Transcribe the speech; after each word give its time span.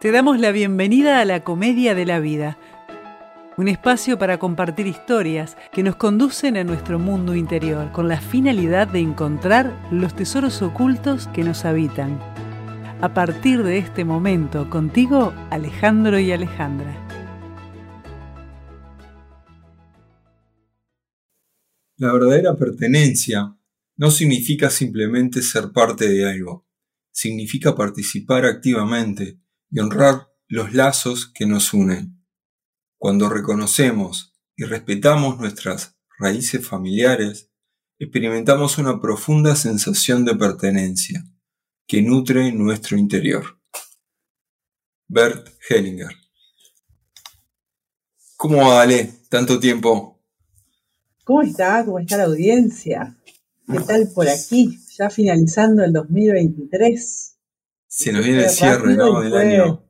Te 0.00 0.12
damos 0.12 0.38
la 0.38 0.52
bienvenida 0.52 1.18
a 1.18 1.24
la 1.24 1.42
Comedia 1.42 1.92
de 1.96 2.06
la 2.06 2.20
Vida, 2.20 2.56
un 3.56 3.66
espacio 3.66 4.16
para 4.16 4.38
compartir 4.38 4.86
historias 4.86 5.56
que 5.72 5.82
nos 5.82 5.96
conducen 5.96 6.56
a 6.56 6.62
nuestro 6.62 7.00
mundo 7.00 7.34
interior 7.34 7.90
con 7.90 8.06
la 8.06 8.20
finalidad 8.20 8.86
de 8.86 9.00
encontrar 9.00 9.76
los 9.90 10.14
tesoros 10.14 10.62
ocultos 10.62 11.26
que 11.34 11.42
nos 11.42 11.64
habitan. 11.64 12.16
A 13.00 13.12
partir 13.12 13.64
de 13.64 13.78
este 13.78 14.04
momento, 14.04 14.70
contigo, 14.70 15.34
Alejandro 15.50 16.20
y 16.20 16.30
Alejandra. 16.30 16.94
La 21.96 22.12
verdadera 22.12 22.56
pertenencia 22.56 23.52
no 23.96 24.12
significa 24.12 24.70
simplemente 24.70 25.42
ser 25.42 25.72
parte 25.72 26.08
de 26.08 26.30
algo, 26.30 26.68
significa 27.10 27.74
participar 27.74 28.44
activamente 28.44 29.40
y 29.70 29.80
honrar 29.80 30.28
los 30.48 30.72
lazos 30.72 31.30
que 31.32 31.46
nos 31.46 31.72
unen. 31.74 32.24
Cuando 32.96 33.28
reconocemos 33.28 34.34
y 34.56 34.64
respetamos 34.64 35.38
nuestras 35.38 35.96
raíces 36.18 36.66
familiares, 36.66 37.50
experimentamos 37.98 38.78
una 38.78 39.00
profunda 39.00 39.54
sensación 39.56 40.24
de 40.24 40.34
pertenencia 40.34 41.24
que 41.86 42.02
nutre 42.02 42.52
nuestro 42.52 42.96
interior. 42.96 43.58
Bert 45.06 45.48
Hellinger. 45.68 46.14
¿Cómo 48.36 48.58
va, 48.58 48.82
Ale? 48.82 49.12
Tanto 49.28 49.58
tiempo. 49.58 50.22
¿Cómo 51.24 51.42
está? 51.42 51.84
¿Cómo 51.84 51.98
está 51.98 52.16
la 52.18 52.24
audiencia? 52.24 53.16
¿Qué 53.66 53.80
tal 53.80 54.08
por 54.14 54.28
aquí? 54.28 54.78
Ya 54.96 55.10
finalizando 55.10 55.82
el 55.84 55.92
2023. 55.92 57.37
Se 57.88 58.12
nos 58.12 58.24
viene 58.24 58.44
el 58.44 58.50
cierre, 58.50 58.94
¿no? 58.94 59.20
Del 59.20 59.34
año. 59.34 59.82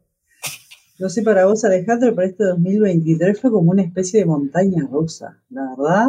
No 1.00 1.08
sé 1.08 1.22
para 1.22 1.46
vos, 1.46 1.64
Alejandro, 1.64 2.14
pero 2.14 2.28
este 2.28 2.44
2023 2.44 3.40
fue 3.40 3.50
como 3.50 3.72
una 3.72 3.82
especie 3.82 4.20
de 4.20 4.27
montaña 4.27 4.86
rusa, 4.90 5.42
la 5.50 5.62
verdad. 5.77 6.08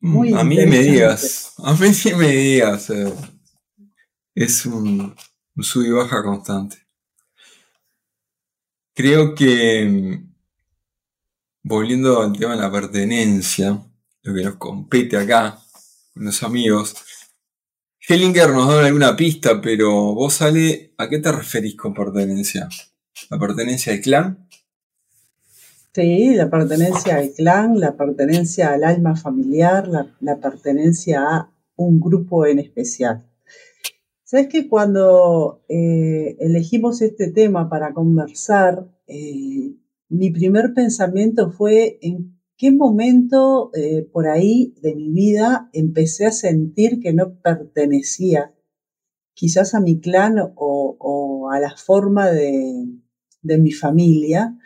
Mm, 0.00 0.10
muy 0.10 0.34
a 0.34 0.44
mí 0.44 0.56
me 0.66 0.78
digas, 0.78 1.54
a 1.58 1.74
mí 1.74 1.92
sí 1.92 2.14
me 2.14 2.28
digas. 2.28 2.90
Eh, 2.90 3.12
es 4.34 4.64
un, 4.66 5.14
un 5.56 5.64
sub 5.64 5.84
y 5.84 5.90
baja 5.90 6.22
constante. 6.22 6.76
Creo 8.94 9.34
que, 9.34 9.84
mm, 9.84 10.34
volviendo 11.62 12.22
al 12.22 12.32
tema 12.32 12.54
de 12.54 12.62
la 12.62 12.72
pertenencia, 12.72 13.82
lo 14.22 14.34
que 14.34 14.42
nos 14.42 14.56
compete 14.56 15.16
acá, 15.16 15.58
con 16.12 16.24
los 16.24 16.42
amigos, 16.42 16.94
Hellinger 18.08 18.50
nos 18.50 18.66
da 18.68 18.86
alguna 18.86 19.14
pista, 19.14 19.60
pero 19.60 20.14
vos, 20.14 20.40
Ale, 20.40 20.94
¿a 20.96 21.08
qué 21.08 21.18
te 21.18 21.30
referís 21.30 21.76
con 21.76 21.92
pertenencia? 21.92 22.68
¿La 23.30 23.38
pertenencia 23.38 23.92
al 23.92 24.00
clan? 24.00 24.48
Sí, 25.92 26.34
la 26.34 26.48
pertenencia 26.48 27.16
al 27.16 27.30
clan, 27.32 27.78
la 27.78 27.96
pertenencia 27.96 28.72
al 28.72 28.84
alma 28.84 29.16
familiar, 29.16 29.88
la, 29.88 30.36
pertenencia 30.36 31.22
a 31.22 31.52
un 31.76 32.00
grupo 32.00 32.46
en 32.46 32.60
especial. 32.60 33.26
Sabes 34.24 34.48
que 34.48 34.68
cuando 34.68 35.62
eh, 35.68 36.36
elegimos 36.40 37.02
este 37.02 37.30
tema 37.30 37.68
para 37.68 37.92
conversar, 37.92 38.86
eh, 39.08 39.74
mi 40.08 40.30
primer 40.30 40.72
pensamiento 40.72 41.50
fue 41.50 41.98
en 42.00 42.39
qué 42.60 42.70
momento 42.70 43.70
eh, 43.74 44.06
por 44.12 44.28
ahí 44.28 44.74
de 44.82 44.94
mi 44.94 45.10
vida 45.10 45.70
empecé 45.72 46.26
a 46.26 46.30
sentir 46.30 47.00
que 47.00 47.14
no 47.14 47.40
pertenecía 47.40 48.54
quizás 49.32 49.74
a 49.74 49.80
mi 49.80 49.98
clan 49.98 50.36
o, 50.56 51.48
a 51.50 51.58
la 51.58 51.74
forma 51.74 52.30
de, 52.30 52.86
mi 53.42 53.72
familia. 53.72 54.58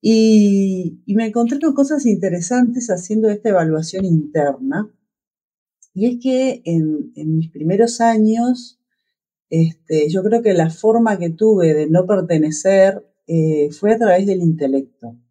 Y, 0.00 1.02
me 1.06 1.26
encontré 1.26 1.58
con 1.60 1.74
cosas 1.74 2.06
interesantes 2.06 2.88
haciendo 2.88 3.28
esta 3.28 3.50
evaluación 3.50 4.06
interna. 4.06 4.90
Y 5.92 6.06
es 6.06 6.16
que 6.18 6.62
en, 6.64 7.12
mis 7.36 7.50
primeros 7.50 8.00
años, 8.00 8.80
este, 9.50 10.08
yo 10.08 10.22
creo 10.22 10.40
que 10.40 10.54
la 10.54 10.70
forma 10.70 11.18
que 11.18 11.28
tuve 11.28 11.74
de 11.74 11.90
no 11.90 12.06
pertenecer 12.06 13.06
eh, 13.26 13.68
fue 13.70 13.92
a 13.92 13.98
través 13.98 14.26
del 14.26 14.40
intelecto. 14.40 15.21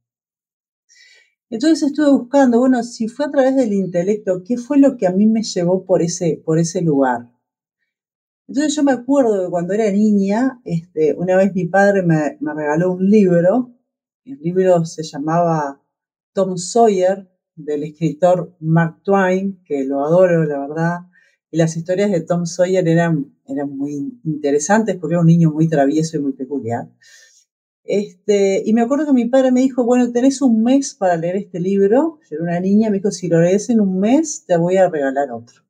Entonces 1.51 1.83
estuve 1.83 2.09
buscando, 2.09 2.59
bueno, 2.59 2.81
si 2.81 3.09
fue 3.09 3.25
a 3.25 3.29
través 3.29 3.57
del 3.57 3.73
intelecto, 3.73 4.41
¿qué 4.45 4.55
fue 4.57 4.79
lo 4.79 4.95
que 4.95 5.05
a 5.05 5.11
mí 5.11 5.27
me 5.27 5.43
llevó 5.43 5.85
por 5.85 6.01
ese, 6.01 6.41
por 6.45 6.57
ese 6.57 6.81
lugar? 6.81 7.29
Entonces 8.47 8.73
yo 8.73 8.83
me 8.83 8.93
acuerdo 8.93 9.43
que 9.43 9.49
cuando 9.49 9.73
era 9.73 9.91
niña, 9.91 10.61
este, 10.63 11.13
una 11.13 11.35
vez 11.35 11.53
mi 11.53 11.65
padre 11.65 12.03
me, 12.03 12.37
regaló 12.39 12.93
un 12.93 13.09
libro, 13.09 13.75
el 14.23 14.39
libro 14.39 14.85
se 14.85 15.03
llamaba 15.03 15.81
Tom 16.31 16.57
Sawyer, 16.57 17.29
del 17.55 17.83
escritor 17.83 18.55
Mark 18.61 19.01
Twain, 19.03 19.61
que 19.65 19.83
lo 19.83 20.05
adoro, 20.05 20.45
la 20.45 20.59
verdad, 20.59 20.99
y 21.51 21.57
las 21.57 21.75
historias 21.75 22.11
de 22.11 22.21
Tom 22.21 22.45
Sawyer 22.45 22.87
eran, 22.87 23.35
eran 23.45 23.75
muy 23.75 24.21
interesantes 24.23 24.95
porque 24.95 25.15
era 25.15 25.21
un 25.21 25.27
niño 25.27 25.51
muy 25.51 25.67
travieso 25.67 26.15
y 26.15 26.21
muy 26.21 26.31
peculiar. 26.31 26.87
Este, 27.93 28.63
y 28.65 28.71
me 28.71 28.83
acuerdo 28.83 29.07
que 29.07 29.11
mi 29.11 29.25
padre 29.25 29.51
me 29.51 29.59
dijo, 29.59 29.83
bueno, 29.83 30.13
tenés 30.13 30.41
un 30.41 30.63
mes 30.63 30.95
para 30.95 31.17
leer 31.17 31.35
este 31.35 31.59
libro. 31.59 32.19
Yo 32.29 32.37
era 32.37 32.43
una 32.43 32.59
niña, 32.61 32.89
me 32.89 32.99
dijo, 32.99 33.11
si 33.11 33.27
lo 33.27 33.41
lees 33.41 33.69
en 33.69 33.81
un 33.81 33.99
mes, 33.99 34.45
te 34.47 34.55
voy 34.55 34.77
a 34.77 34.89
regalar 34.89 35.29
otro. 35.29 35.63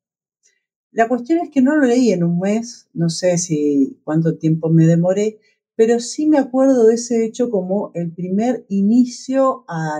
La 0.91 1.07
cuestión 1.07 1.39
es 1.39 1.49
que 1.49 1.63
no 1.63 1.75
lo 1.75 1.87
leí 1.87 2.11
en 2.11 2.23
un 2.23 2.37
mes, 2.37 2.89
no 2.93 3.09
sé 3.09 3.39
si 3.39 3.99
cuánto 4.03 4.37
tiempo 4.37 4.69
me 4.69 4.85
demoré, 4.85 5.39
pero 5.75 5.99
sí 5.99 6.27
me 6.27 6.37
acuerdo 6.37 6.85
de 6.85 6.93
ese 6.93 7.25
hecho 7.25 7.49
como 7.49 7.89
el 7.95 8.13
primer 8.13 8.67
inicio 8.69 9.65
a 9.67 9.99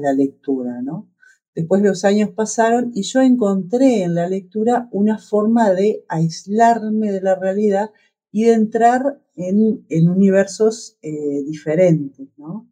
la 0.00 0.12
lectura, 0.14 0.80
¿no? 0.80 1.10
Después 1.54 1.82
los 1.82 2.06
años 2.06 2.30
pasaron 2.30 2.90
y 2.94 3.02
yo 3.02 3.20
encontré 3.20 4.02
en 4.02 4.14
la 4.14 4.26
lectura 4.28 4.88
una 4.92 5.18
forma 5.18 5.72
de 5.72 6.06
aislarme 6.08 7.12
de 7.12 7.20
la 7.20 7.34
realidad 7.34 7.90
y 8.32 8.44
de 8.44 8.54
entrar 8.54 9.20
en, 9.40 10.08
universos 10.08 10.98
eh, 11.02 11.42
diferentes, 11.44 12.28
¿no? 12.36 12.70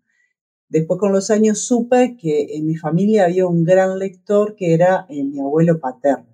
Después 0.69 1.01
con 1.01 1.12
los 1.12 1.31
años 1.31 1.61
supe 1.61 2.17
que 2.17 2.56
en 2.56 2.67
mi 2.67 2.77
familia 2.77 3.25
había 3.25 3.47
un 3.47 3.65
gran 3.65 3.99
lector 3.99 4.55
que 4.55 4.75
era 4.75 5.07
eh, 5.09 5.25
mi 5.25 5.41
abuelo 5.41 5.81
paterno. 5.81 6.28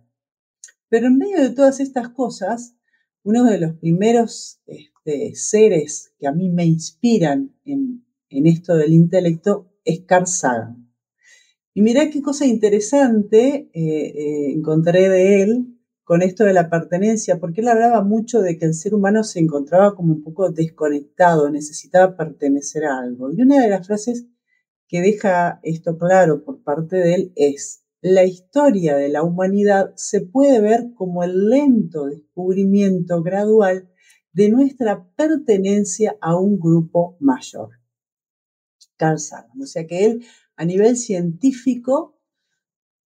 Pero 0.89 1.07
en 1.07 1.19
medio 1.19 1.41
de 1.41 1.51
todas 1.51 1.81
estas 1.81 2.09
cosas, 2.09 2.77
uno 3.23 3.45
de 3.45 3.59
los 3.59 3.75
primeros 3.75 4.61
este, 4.67 5.35
seres 5.35 6.13
que 6.19 6.27
a 6.27 6.33
mí 6.33 6.51
me 6.51 6.65
inspiran 6.65 7.55
en, 7.65 8.03
esto 8.29 8.77
del 8.77 8.93
intelecto 8.93 9.71
es 9.85 10.01
Carl 10.01 10.27
Sagan. 10.27 10.93
Y 11.73 11.83
mirá 11.83 12.11
qué 12.11 12.21
cosa 12.21 12.47
interesante 12.47 13.71
eh, 13.73 14.53
encontré 14.53 15.09
de 15.09 15.43
él, 15.43 15.74
con 16.05 16.21
esto 16.21 16.45
de 16.45 16.53
la 16.53 16.69
pertenencia, 16.69 17.41
porque 17.41 17.63
él 17.63 17.69
hablaba 17.69 18.03
mucho 18.03 18.43
de 18.43 18.59
que 18.59 18.67
el 18.67 18.75
ser 18.75 18.95
humano 18.95 19.25
se 19.25 19.41
encontraba 19.41 19.95
como 19.95 20.13
un 20.13 20.23
poco 20.23 20.51
desconectado, 20.51 21.51
necesitaba 21.51 22.17
pertenecer 22.17 22.85
a 22.85 22.99
algo. 22.99 23.33
Y 23.33 23.41
una 23.41 23.63
de 23.63 23.71
las 23.71 23.87
frases 23.87 24.27
que 24.87 25.01
deja 25.01 25.61
esto 25.63 25.97
claro 25.97 26.45
por 26.45 26.63
parte 26.63 26.97
de 26.97 27.15
él 27.15 27.33
es, 27.37 27.85
la 28.03 28.25
historia 28.25 28.97
de 28.97 29.09
la 29.09 29.23
humanidad 29.23 29.95
se 29.97 30.21
puede 30.21 30.61
ver 30.61 30.93
como 30.95 31.25
el 31.25 31.49
lento 31.49 32.05
descubrimiento 32.05 33.23
gradual 33.23 33.89
de 34.35 34.51
nuestra 34.51 35.09
pertenencia 35.17 36.17
a 36.21 36.37
un 36.37 36.59
grupo 36.59 37.17
mayor. 37.19 37.71
Carl 38.97 39.19
Sagan. 39.19 39.63
O 39.63 39.67
sea 39.67 39.87
que 39.87 40.05
él, 40.05 40.25
a 40.57 40.67
nivel 40.67 40.99
científico, 40.99 42.14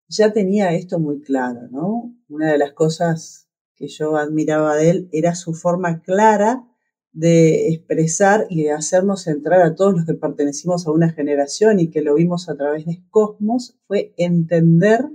ya 0.07 0.33
tenía 0.33 0.73
esto 0.73 0.99
muy 0.99 1.21
claro, 1.21 1.67
¿no? 1.71 2.15
Una 2.29 2.51
de 2.51 2.57
las 2.57 2.73
cosas 2.73 3.47
que 3.75 3.87
yo 3.87 4.17
admiraba 4.17 4.75
de 4.75 4.89
él 4.89 5.09
era 5.11 5.35
su 5.35 5.53
forma 5.53 6.01
clara 6.01 6.63
de 7.11 7.69
expresar 7.69 8.45
y 8.49 8.63
de 8.63 8.71
hacernos 8.71 9.27
entrar 9.27 9.61
a 9.61 9.73
todos 9.73 9.93
los 9.93 10.05
que 10.05 10.15
pertenecimos 10.15 10.85
a 10.85 10.91
una 10.91 11.13
generación 11.13 11.79
y 11.79 11.89
que 11.89 12.01
lo 12.01 12.15
vimos 12.15 12.49
a 12.49 12.57
través 12.57 12.85
de 12.85 13.03
Cosmos, 13.09 13.77
fue 13.87 14.13
entender 14.17 15.05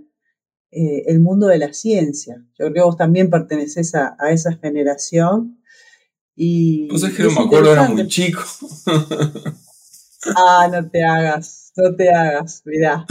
eh, 0.71 1.05
el 1.09 1.21
mundo 1.21 1.47
de 1.47 1.59
la 1.59 1.75
ciencia. 1.75 2.37
Yo 2.59 2.67
creo 2.67 2.73
que 2.73 2.81
vos 2.81 2.97
también 2.97 3.29
perteneces 3.29 3.95
a, 3.95 4.17
esa 4.31 4.55
generación. 4.57 5.61
Y 6.35 6.89
pues 6.89 7.03
es 7.03 7.15
que 7.15 7.25
no 7.25 7.33
me 7.33 7.41
acuerdo, 7.41 7.73
era 7.73 7.89
muy 7.89 8.09
chico. 8.09 8.41
ah, 10.37 10.69
no 10.73 10.89
te 10.89 11.05
hagas, 11.05 11.73
no 11.77 11.95
te 11.95 12.09
hagas, 12.09 12.63
mirá. 12.65 13.05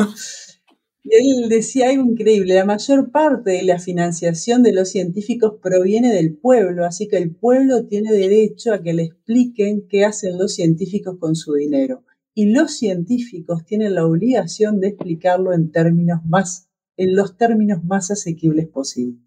Y 1.01 1.15
él 1.15 1.49
decía 1.49 1.89
algo 1.89 2.03
increíble, 2.03 2.55
la 2.55 2.65
mayor 2.65 3.11
parte 3.11 3.51
de 3.51 3.63
la 3.63 3.79
financiación 3.79 4.63
de 4.63 4.73
los 4.73 4.89
científicos 4.89 5.53
proviene 5.61 6.13
del 6.13 6.35
pueblo, 6.35 6.85
así 6.85 7.07
que 7.07 7.17
el 7.17 7.33
pueblo 7.33 7.85
tiene 7.85 8.11
derecho 8.11 8.73
a 8.73 8.81
que 8.83 8.93
le 8.93 9.03
expliquen 9.03 9.87
qué 9.87 10.03
hacen 10.03 10.37
los 10.37 10.53
científicos 10.55 11.17
con 11.17 11.35
su 11.35 11.53
dinero. 11.53 12.03
Y 12.35 12.47
los 12.47 12.77
científicos 12.77 13.65
tienen 13.65 13.95
la 13.95 14.05
obligación 14.05 14.79
de 14.81 14.89
explicarlo 14.89 15.53
en 15.53 15.71
términos 15.71 16.19
más, 16.25 16.69
en 16.97 17.15
los 17.15 17.37
términos 17.37 17.83
más 17.83 18.11
asequibles 18.11 18.67
posibles. 18.67 19.19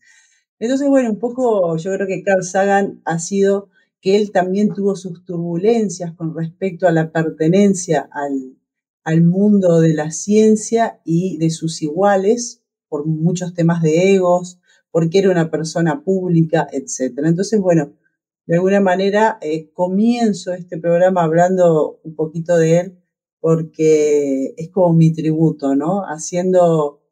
Entonces, 0.59 0.89
bueno, 0.89 1.11
un 1.11 1.19
poco 1.19 1.77
yo 1.79 1.93
creo 1.95 2.07
que 2.07 2.23
Carl 2.23 2.45
Sagan 2.45 3.01
ha 3.05 3.19
sido 3.19 3.71
que 4.01 4.17
él 4.17 4.31
también 4.31 4.75
tuvo 4.75 4.95
sus 4.95 5.25
turbulencias 5.25 6.13
con 6.15 6.37
respecto 6.37 6.87
a 6.87 6.93
la 6.93 7.11
pertenencia 7.11 8.09
al, 8.13 8.57
al 9.05 9.23
mundo 9.23 9.81
de 9.81 9.95
la 9.95 10.11
ciencia 10.11 11.01
y 11.05 11.39
de 11.39 11.51
sus 11.51 11.83
iguales 11.83 12.63
por 12.89 13.07
muchos 13.07 13.55
temas 13.55 13.83
de 13.83 14.15
egos, 14.15 14.61
porque 14.91 15.19
era 15.19 15.31
una 15.31 15.51
persona 15.51 16.05
pública, 16.05 16.69
etc. 16.73 17.19
Entonces, 17.25 17.61
bueno, 17.61 17.95
de 18.47 18.57
alguna 18.57 18.81
manera 18.81 19.39
eh, 19.41 19.71
comienzo 19.73 20.53
este 20.53 20.79
programa 20.79 21.23
hablando 21.23 22.01
un 22.03 22.15
poquito 22.15 22.57
de 22.57 22.81
él 22.81 22.99
porque 23.41 24.55
es 24.57 24.71
como 24.71 24.93
mi 24.93 25.13
tributo, 25.13 25.75
¿no? 25.75 26.03
Haciendo, 26.03 27.03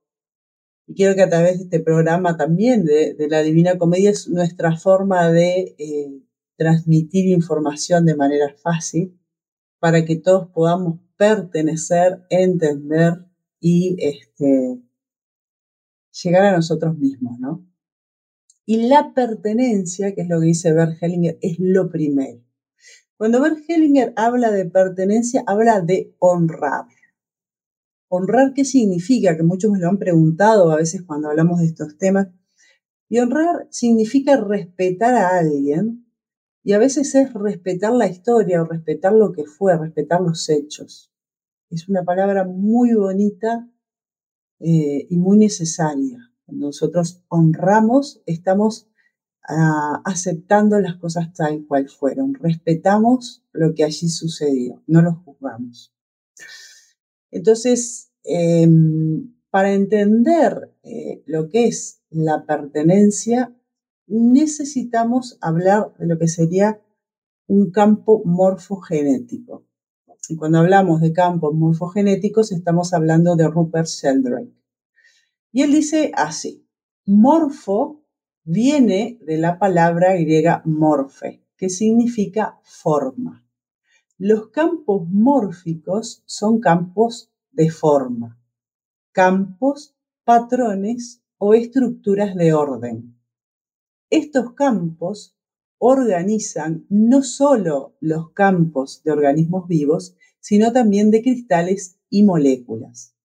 y 0.86 0.94
quiero 0.94 1.16
que 1.16 1.22
a 1.22 1.28
través 1.28 1.58
de 1.58 1.64
este 1.64 1.80
programa 1.80 2.36
también 2.36 2.84
de, 2.84 3.16
la 3.28 3.42
Divina 3.42 3.78
Comedia 3.78 4.10
es 4.10 4.28
nuestra 4.28 4.76
forma 4.76 5.32
de 5.32 5.74
eh, 5.76 6.22
transmitir 6.56 7.26
información 7.26 8.06
de 8.06 8.14
manera 8.14 8.54
fácil 8.62 9.18
para 9.80 10.04
que 10.04 10.16
todos 10.16 10.48
podamos 10.50 11.00
pertenecer, 11.20 12.24
entender 12.30 13.26
y 13.60 13.94
este, 13.98 14.80
llegar 16.22 16.46
a 16.46 16.56
nosotros 16.56 16.96
mismos, 16.96 17.38
¿no? 17.38 17.68
Y 18.64 18.88
la 18.88 19.12
pertenencia, 19.12 20.14
que 20.14 20.22
es 20.22 20.28
lo 20.30 20.40
que 20.40 20.46
dice 20.46 20.72
Bert 20.72 20.96
Hellinger, 20.98 21.38
es 21.42 21.58
lo 21.58 21.90
primero. 21.90 22.42
Cuando 23.18 23.42
Bert 23.42 23.58
Hellinger 23.68 24.14
habla 24.16 24.50
de 24.50 24.64
pertenencia, 24.64 25.44
habla 25.46 25.82
de 25.82 26.16
honrar. 26.20 26.86
¿Honrar 28.08 28.54
qué 28.54 28.64
significa? 28.64 29.36
Que 29.36 29.42
muchos 29.42 29.70
me 29.70 29.78
lo 29.78 29.90
han 29.90 29.98
preguntado 29.98 30.72
a 30.72 30.76
veces 30.76 31.02
cuando 31.02 31.28
hablamos 31.28 31.60
de 31.60 31.66
estos 31.66 31.98
temas. 31.98 32.28
Y 33.10 33.18
honrar 33.18 33.68
significa 33.68 34.38
respetar 34.38 35.14
a 35.14 35.36
alguien 35.36 36.06
y 36.64 36.72
a 36.72 36.78
veces 36.78 37.14
es 37.14 37.34
respetar 37.34 37.92
la 37.92 38.06
historia 38.06 38.62
o 38.62 38.64
respetar 38.64 39.12
lo 39.12 39.32
que 39.32 39.44
fue, 39.44 39.76
respetar 39.76 40.22
los 40.22 40.48
hechos. 40.48 41.09
Es 41.70 41.88
una 41.88 42.04
palabra 42.04 42.44
muy 42.44 42.94
bonita 42.94 43.68
eh, 44.58 45.06
y 45.08 45.16
muy 45.16 45.38
necesaria 45.38 46.30
nosotros 46.52 47.22
honramos, 47.28 48.22
estamos 48.26 48.88
ah, 49.48 50.02
aceptando 50.04 50.78
las 50.80 50.96
cosas 50.96 51.32
tal 51.32 51.66
cual 51.66 51.88
fueron, 51.88 52.34
respetamos 52.34 53.44
lo 53.52 53.74
que 53.74 53.84
allí 53.84 54.08
sucedió, 54.08 54.82
no 54.86 55.02
lo 55.02 55.14
juzgamos. 55.24 55.92
Entonces, 57.30 58.10
em, 58.24 59.34
para 59.50 59.72
entender 59.72 60.72
eh, 60.82 61.22
lo 61.26 61.48
que 61.48 61.66
es 61.66 62.02
la 62.10 62.44
pertenencia, 62.46 63.54
necesitamos 64.06 65.38
hablar 65.40 65.94
de 65.98 66.06
lo 66.06 66.18
que 66.18 66.28
sería 66.28 66.80
un 67.46 67.70
campo 67.70 68.22
morfogenético. 68.24 69.64
Y 70.30 70.36
cuando 70.36 70.60
hablamos 70.60 71.00
de 71.00 71.12
campos 71.12 71.52
morfogenéticos, 71.56 72.52
estamos 72.52 72.94
hablando 72.94 73.34
de 73.34 73.48
Rupert 73.48 73.88
Sheldrake. 73.88 74.54
Y 75.50 75.62
él 75.62 75.72
dice 75.72 76.12
así, 76.14 76.64
morfo 77.04 78.04
viene 78.44 79.18
de 79.22 79.38
la 79.38 79.58
palabra 79.58 80.14
griega 80.14 80.62
morfe, 80.64 81.42
que 81.56 81.68
significa 81.68 82.60
forma. 82.62 83.44
Los 84.18 84.50
campos 84.50 85.08
mórficos 85.08 86.22
son 86.26 86.60
campos 86.60 87.32
de 87.50 87.68
forma, 87.68 88.40
campos, 89.10 89.96
patrones 90.22 91.24
o 91.38 91.54
estructuras 91.54 92.36
de 92.36 92.54
orden. 92.54 93.16
Estos 94.10 94.52
campos 94.52 95.36
organizan 95.82 96.84
no 96.90 97.22
solo 97.22 97.96
los 98.00 98.32
campos 98.32 99.02
de 99.02 99.12
organismos 99.12 99.66
vivos, 99.66 100.14
sino 100.38 100.72
también 100.72 101.10
de 101.10 101.22
cristales 101.22 101.98
y 102.10 102.22
moléculas. 102.22 103.16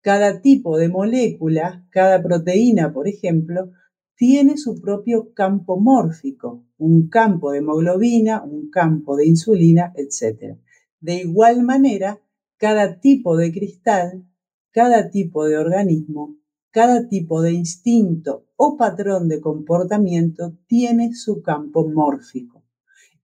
Cada 0.00 0.40
tipo 0.40 0.76
de 0.76 0.88
molécula, 0.88 1.86
cada 1.90 2.20
proteína, 2.20 2.92
por 2.92 3.06
ejemplo, 3.06 3.70
tiene 4.16 4.56
su 4.56 4.80
propio 4.80 5.32
campo 5.34 5.78
mórfico, 5.78 6.66
un 6.78 7.08
campo 7.08 7.52
de 7.52 7.58
hemoglobina, 7.58 8.42
un 8.42 8.70
campo 8.70 9.16
de 9.16 9.26
insulina, 9.26 9.92
etc. 9.94 10.58
De 10.98 11.14
igual 11.14 11.62
manera, 11.62 12.20
cada 12.56 12.98
tipo 12.98 13.36
de 13.36 13.52
cristal, 13.52 14.26
cada 14.72 15.10
tipo 15.10 15.46
de 15.46 15.58
organismo, 15.58 16.39
cada 16.70 17.08
tipo 17.08 17.42
de 17.42 17.52
instinto 17.52 18.46
o 18.56 18.76
patrón 18.76 19.28
de 19.28 19.40
comportamiento 19.40 20.56
tiene 20.66 21.14
su 21.14 21.42
campo 21.42 21.88
mórfico. 21.88 22.62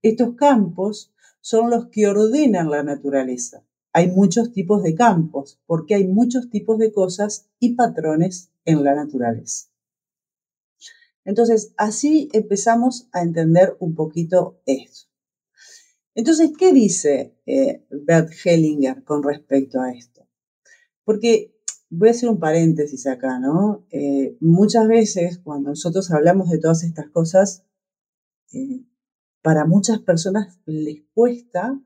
Estos 0.01 0.35
campos 0.35 1.13
son 1.41 1.69
los 1.69 1.87
que 1.87 2.07
ordenan 2.07 2.69
la 2.69 2.83
naturaleza 2.83 3.63
hay 3.97 4.11
muchos 4.11 4.51
tipos 4.53 4.83
de 4.83 4.93
campos, 4.93 5.59
porque 5.65 5.95
hay 5.95 6.05
muchos 6.05 6.51
tipos 6.51 6.77
de 6.77 6.91
cosas 6.91 7.49
y 7.59 7.73
patrones 7.73 8.51
en 8.63 8.83
la 8.83 8.93
naturaleza. 8.93 9.69
Entonces, 11.25 11.73
así 11.77 12.29
empezamos 12.31 13.09
a 13.11 13.23
entender 13.23 13.75
un 13.79 13.95
poquito 13.95 14.61
esto. 14.67 15.09
Entonces, 16.13 16.51
¿qué 16.55 16.73
dice 16.73 17.33
eh, 17.47 17.87
Bert 17.89 18.29
Hellinger 18.45 19.03
con 19.03 19.23
respecto 19.23 19.81
a 19.81 19.91
esto? 19.91 20.27
Porque 21.03 21.56
voy 21.89 22.09
a 22.09 22.11
hacer 22.11 22.29
un 22.29 22.39
paréntesis 22.39 23.07
acá, 23.07 23.39
¿no? 23.39 23.85
Eh, 23.91 24.37
muchas 24.39 24.87
veces 24.87 25.39
cuando 25.39 25.69
nosotros 25.69 26.11
hablamos 26.11 26.49
de 26.49 26.59
todas 26.59 26.83
estas 26.83 27.09
cosas, 27.09 27.63
eh, 28.53 28.83
para 29.41 29.65
muchas 29.65 29.99
personas 29.99 30.59
les 30.65 31.03
cuesta 31.13 31.79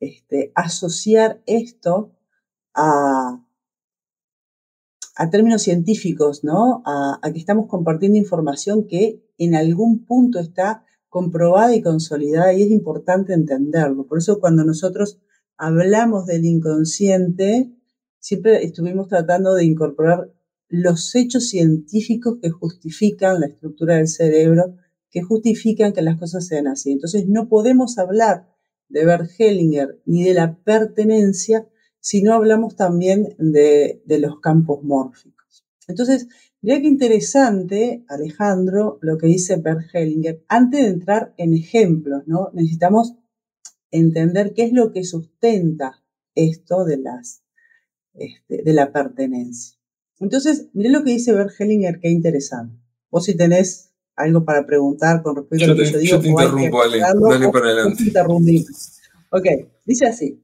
este, 0.00 0.52
asociar 0.54 1.42
esto 1.46 2.16
a, 2.74 3.40
términos 5.30 5.62
científicos, 5.62 6.42
¿no? 6.42 6.82
A, 6.84 7.20
que 7.32 7.38
estamos 7.38 7.68
compartiendo 7.68 8.18
información 8.18 8.86
que 8.88 9.24
en 9.38 9.54
algún 9.54 10.04
punto 10.04 10.40
está 10.40 10.84
comprobada 11.08 11.74
y 11.74 11.82
consolidada 11.82 12.52
y 12.52 12.62
es 12.62 12.70
importante 12.70 13.32
entenderlo. 13.32 14.06
Por 14.06 14.18
eso 14.18 14.40
cuando 14.40 14.64
nosotros 14.64 15.20
hablamos 15.56 16.26
del 16.26 16.44
inconsciente, 16.44 17.72
siempre 18.24 18.64
estuvimos 18.64 19.08
tratando 19.08 19.52
de 19.52 19.66
incorporar 19.66 20.32
los 20.70 21.14
hechos 21.14 21.50
científicos 21.50 22.38
que 22.40 22.48
justifican 22.48 23.38
la 23.38 23.48
estructura 23.48 23.96
del 23.96 24.08
cerebro, 24.08 24.76
que 25.10 25.20
justifican 25.20 25.92
que 25.92 26.00
las 26.00 26.18
cosas 26.18 26.46
sean 26.46 26.66
así. 26.66 26.90
Entonces 26.90 27.28
no 27.28 27.50
podemos 27.50 27.98
hablar 27.98 28.48
de 28.88 29.04
Bert 29.04 29.30
Hellinger 29.38 30.00
ni 30.06 30.24
de 30.24 30.32
la 30.32 30.56
pertenencia, 30.56 31.68
sino 32.00 32.32
hablamos 32.32 32.76
también 32.76 33.34
de, 33.36 34.00
los 34.06 34.40
campos 34.40 34.82
mórficos. 34.82 35.66
Entonces, 35.86 36.26
mira 36.62 36.80
qué 36.80 36.86
interesante, 36.86 38.06
Alejandro, 38.08 38.98
lo 39.02 39.18
que 39.18 39.26
dice 39.26 39.56
Bert 39.56 39.82
Hellinger. 39.92 40.42
Antes 40.48 40.80
de 40.80 40.88
entrar 40.88 41.34
en 41.36 41.52
ejemplos, 41.52 42.22
¿no? 42.26 42.48
Necesitamos 42.54 43.12
entender 43.90 44.54
qué 44.54 44.64
es 44.64 44.72
lo 44.72 44.92
que 44.92 45.04
sustenta 45.04 46.02
esto 46.34 46.86
de, 46.86 46.96
las, 46.96 47.43
este, 48.14 48.62
de 48.62 48.72
la 48.72 48.92
pertenencia. 48.92 49.76
Entonces, 50.20 50.68
mire 50.72 50.90
lo 50.90 51.04
que 51.04 51.10
dice 51.12 51.32
Bert 51.32 51.52
Hellinger, 51.58 52.00
qué 52.00 52.08
interesante. 52.10 52.78
Vos 53.10 53.24
si 53.24 53.36
tenés 53.36 53.92
algo 54.16 54.44
para 54.44 54.64
preguntar 54.66 55.22
con 55.22 55.36
respecto 55.36 55.64
a 55.64 55.68
lo 55.68 55.76
que 55.76 55.90
yo 55.90 55.98
digo. 55.98 56.16
Yo 56.16 56.20
te 56.20 56.28
interrumpo, 56.28 56.82
Ale. 56.82 56.98
Dale 57.00 57.48
para 57.50 57.66
adelante. 57.66 58.04
Ok, 59.30 59.46
dice 59.84 60.06
así. 60.06 60.40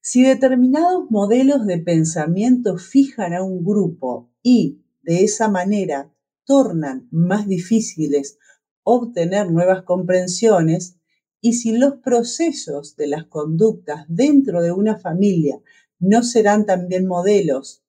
Si 0.00 0.22
determinados 0.22 1.10
modelos 1.10 1.66
de 1.66 1.78
pensamiento 1.78 2.76
fijan 2.78 3.34
a 3.34 3.42
un 3.42 3.64
grupo 3.64 4.30
y 4.42 4.82
de 5.02 5.24
esa 5.24 5.48
manera 5.48 6.12
tornan 6.44 7.08
más 7.10 7.48
difíciles 7.48 8.38
obtener 8.84 9.50
nuevas 9.50 9.82
comprensiones, 9.82 10.96
y 11.40 11.54
si 11.54 11.76
los 11.76 11.94
procesos 11.96 12.96
de 12.96 13.08
las 13.08 13.24
conductas 13.24 14.04
dentro 14.08 14.62
de 14.62 14.70
una 14.70 14.96
familia 14.96 15.60
no 15.98 16.22
serán 16.22 16.66
también 16.66 17.06
modelos 17.06 17.82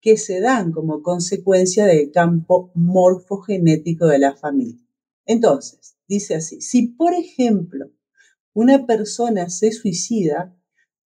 que 0.00 0.16
se 0.16 0.40
dan 0.40 0.72
como 0.72 1.02
consecuencia 1.02 1.86
del 1.86 2.10
campo 2.10 2.70
morfogenético 2.74 4.06
de 4.06 4.18
la 4.18 4.36
familia. 4.36 4.78
Entonces, 5.24 5.96
dice 6.06 6.34
así, 6.34 6.60
si 6.60 6.88
por 6.88 7.14
ejemplo 7.14 7.90
una 8.52 8.86
persona 8.86 9.48
se 9.48 9.72
suicida, 9.72 10.54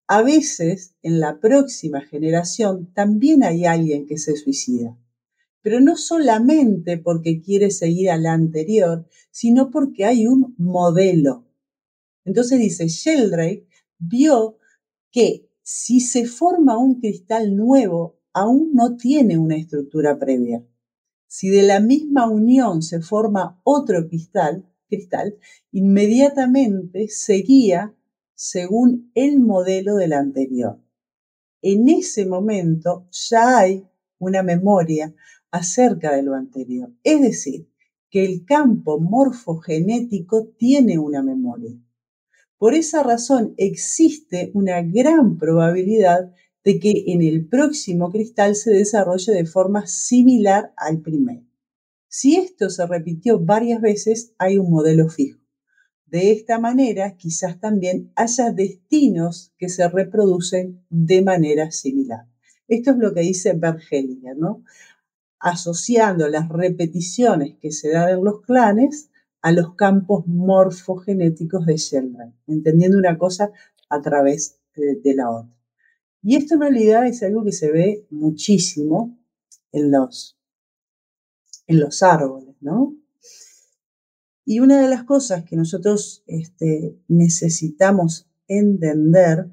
a 0.06 0.22
veces 0.22 0.94
en 1.02 1.20
la 1.20 1.38
próxima 1.38 2.00
generación 2.00 2.92
también 2.92 3.44
hay 3.44 3.66
alguien 3.66 4.06
que 4.06 4.18
se 4.18 4.36
suicida, 4.36 4.98
pero 5.62 5.80
no 5.80 5.96
solamente 5.96 6.98
porque 6.98 7.40
quiere 7.40 7.70
seguir 7.70 8.10
a 8.10 8.16
la 8.16 8.32
anterior, 8.32 9.06
sino 9.30 9.70
porque 9.70 10.04
hay 10.04 10.26
un 10.26 10.54
modelo. 10.58 11.46
Entonces 12.24 12.58
dice, 12.58 12.88
Sheldrake 12.88 13.68
vio 13.98 14.58
que 15.10 15.47
si 15.70 16.00
se 16.00 16.24
forma 16.24 16.78
un 16.78 16.98
cristal 16.98 17.54
nuevo 17.54 18.16
aún 18.32 18.70
no 18.72 18.96
tiene 18.96 19.36
una 19.36 19.56
estructura 19.56 20.18
previa. 20.18 20.64
Si 21.26 21.50
de 21.50 21.62
la 21.62 21.78
misma 21.78 22.26
unión 22.26 22.80
se 22.80 23.02
forma 23.02 23.60
otro 23.64 24.08
cristal, 24.08 24.66
cristal, 24.88 25.36
inmediatamente 25.70 27.08
seguía 27.08 27.94
según 28.32 29.10
el 29.14 29.40
modelo 29.40 29.96
del 29.96 30.14
anterior. 30.14 30.80
En 31.60 31.90
ese 31.90 32.24
momento 32.24 33.06
ya 33.10 33.58
hay 33.58 33.86
una 34.18 34.42
memoria 34.42 35.14
acerca 35.50 36.16
de 36.16 36.22
lo 36.22 36.34
anterior. 36.34 36.94
Es 37.02 37.20
decir, 37.20 37.68
que 38.08 38.24
el 38.24 38.46
campo 38.46 39.00
morfogenético 39.00 40.48
tiene 40.56 40.98
una 40.98 41.22
memoria. 41.22 41.78
Por 42.58 42.74
esa 42.74 43.04
razón 43.04 43.54
existe 43.56 44.50
una 44.52 44.82
gran 44.82 45.38
probabilidad 45.38 46.32
de 46.64 46.80
que 46.80 47.04
en 47.06 47.22
el 47.22 47.48
próximo 47.48 48.10
cristal 48.10 48.56
se 48.56 48.72
desarrolle 48.72 49.32
de 49.32 49.46
forma 49.46 49.86
similar 49.86 50.72
al 50.76 51.00
primero. 51.00 51.46
Si 52.08 52.36
esto 52.36 52.68
se 52.68 52.86
repitió 52.86 53.38
varias 53.38 53.80
veces, 53.80 54.34
hay 54.38 54.58
un 54.58 54.70
modelo 54.70 55.08
fijo. 55.08 55.40
De 56.06 56.32
esta 56.32 56.58
manera, 56.58 57.16
quizás 57.16 57.60
también 57.60 58.10
haya 58.16 58.50
destinos 58.50 59.52
que 59.58 59.68
se 59.68 59.86
reproducen 59.88 60.84
de 60.88 61.22
manera 61.22 61.70
similar. 61.70 62.26
Esto 62.66 62.92
es 62.92 62.96
lo 62.96 63.14
que 63.14 63.20
dice 63.20 63.52
Bert 63.52 63.80
Hellinger, 63.90 64.36
¿no? 64.36 64.64
Asociando 65.38 66.28
las 66.28 66.48
repeticiones 66.48 67.56
que 67.60 67.70
se 67.70 67.90
dan 67.90 68.08
en 68.08 68.24
los 68.24 68.40
clanes 68.40 69.10
a 69.42 69.52
los 69.52 69.74
campos 69.74 70.26
morfogenéticos 70.26 71.66
de 71.66 71.76
Sheldrake, 71.76 72.34
entendiendo 72.46 72.98
una 72.98 73.16
cosa 73.16 73.50
a 73.88 74.00
través 74.00 74.58
de 74.74 75.14
la 75.14 75.30
otra. 75.30 75.58
Y 76.22 76.36
esto 76.36 76.54
en 76.54 76.60
realidad 76.60 77.06
es 77.06 77.22
algo 77.22 77.44
que 77.44 77.52
se 77.52 77.70
ve 77.70 78.06
muchísimo 78.10 79.18
en 79.72 79.90
los, 79.90 80.38
en 81.66 81.80
los 81.80 82.02
árboles, 82.02 82.56
¿no? 82.60 82.96
Y 84.44 84.60
una 84.60 84.80
de 84.80 84.88
las 84.88 85.04
cosas 85.04 85.44
que 85.44 85.56
nosotros 85.56 86.24
este, 86.26 86.98
necesitamos 87.06 88.28
entender 88.48 89.50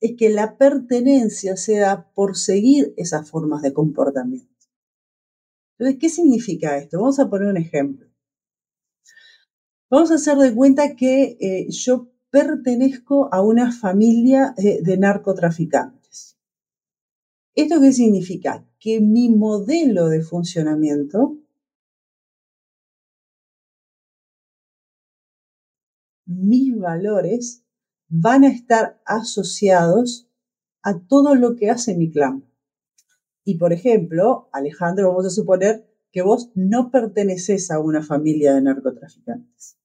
es 0.00 0.14
que 0.16 0.28
la 0.30 0.56
pertenencia 0.56 1.56
se 1.56 1.78
da 1.78 2.10
por 2.14 2.36
seguir 2.36 2.94
esas 2.96 3.28
formas 3.28 3.62
de 3.62 3.72
comportamiento. 3.72 4.54
Entonces, 5.78 5.98
¿qué 6.00 6.08
significa 6.08 6.78
esto? 6.78 7.00
Vamos 7.00 7.18
a 7.18 7.28
poner 7.28 7.48
un 7.48 7.56
ejemplo. 7.56 8.05
Vamos 9.88 10.10
a 10.10 10.16
hacer 10.16 10.36
de 10.38 10.54
cuenta 10.54 10.96
que 10.96 11.36
eh, 11.40 11.66
yo 11.70 12.08
pertenezco 12.30 13.32
a 13.32 13.40
una 13.40 13.70
familia 13.70 14.52
eh, 14.58 14.82
de 14.82 14.96
narcotraficantes. 14.98 16.36
¿Esto 17.54 17.80
qué 17.80 17.92
significa? 17.92 18.66
Que 18.80 19.00
mi 19.00 19.28
modelo 19.28 20.08
de 20.08 20.22
funcionamiento 20.22 21.38
mis 26.26 26.76
valores 26.76 27.62
van 28.08 28.44
a 28.44 28.48
estar 28.48 29.00
asociados 29.04 30.28
a 30.82 30.98
todo 30.98 31.36
lo 31.36 31.54
que 31.54 31.70
hace 31.70 31.96
mi 31.96 32.10
clan. 32.10 32.44
Y 33.44 33.58
por 33.58 33.72
ejemplo, 33.72 34.48
Alejandro, 34.52 35.08
vamos 35.08 35.26
a 35.26 35.30
suponer 35.30 35.88
que 36.12 36.22
vos 36.22 36.50
no 36.54 36.90
perteneces 36.90 37.70
a 37.70 37.78
una 37.78 38.02
familia 38.02 38.54
de 38.54 38.62
narcotraficantes. 38.62 39.76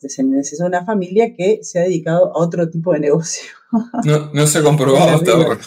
Es 0.00 0.60
una 0.60 0.84
familia 0.84 1.34
que 1.34 1.60
se 1.62 1.78
ha 1.78 1.82
dedicado 1.82 2.34
a 2.34 2.38
otro 2.38 2.70
tipo 2.70 2.92
de 2.92 3.00
negocio. 3.00 3.50
No, 4.04 4.32
no 4.32 4.46
se 4.46 4.58
ha 4.58 4.62
comprobado 4.62 5.16
hasta 5.16 5.32
ahora. 5.32 5.58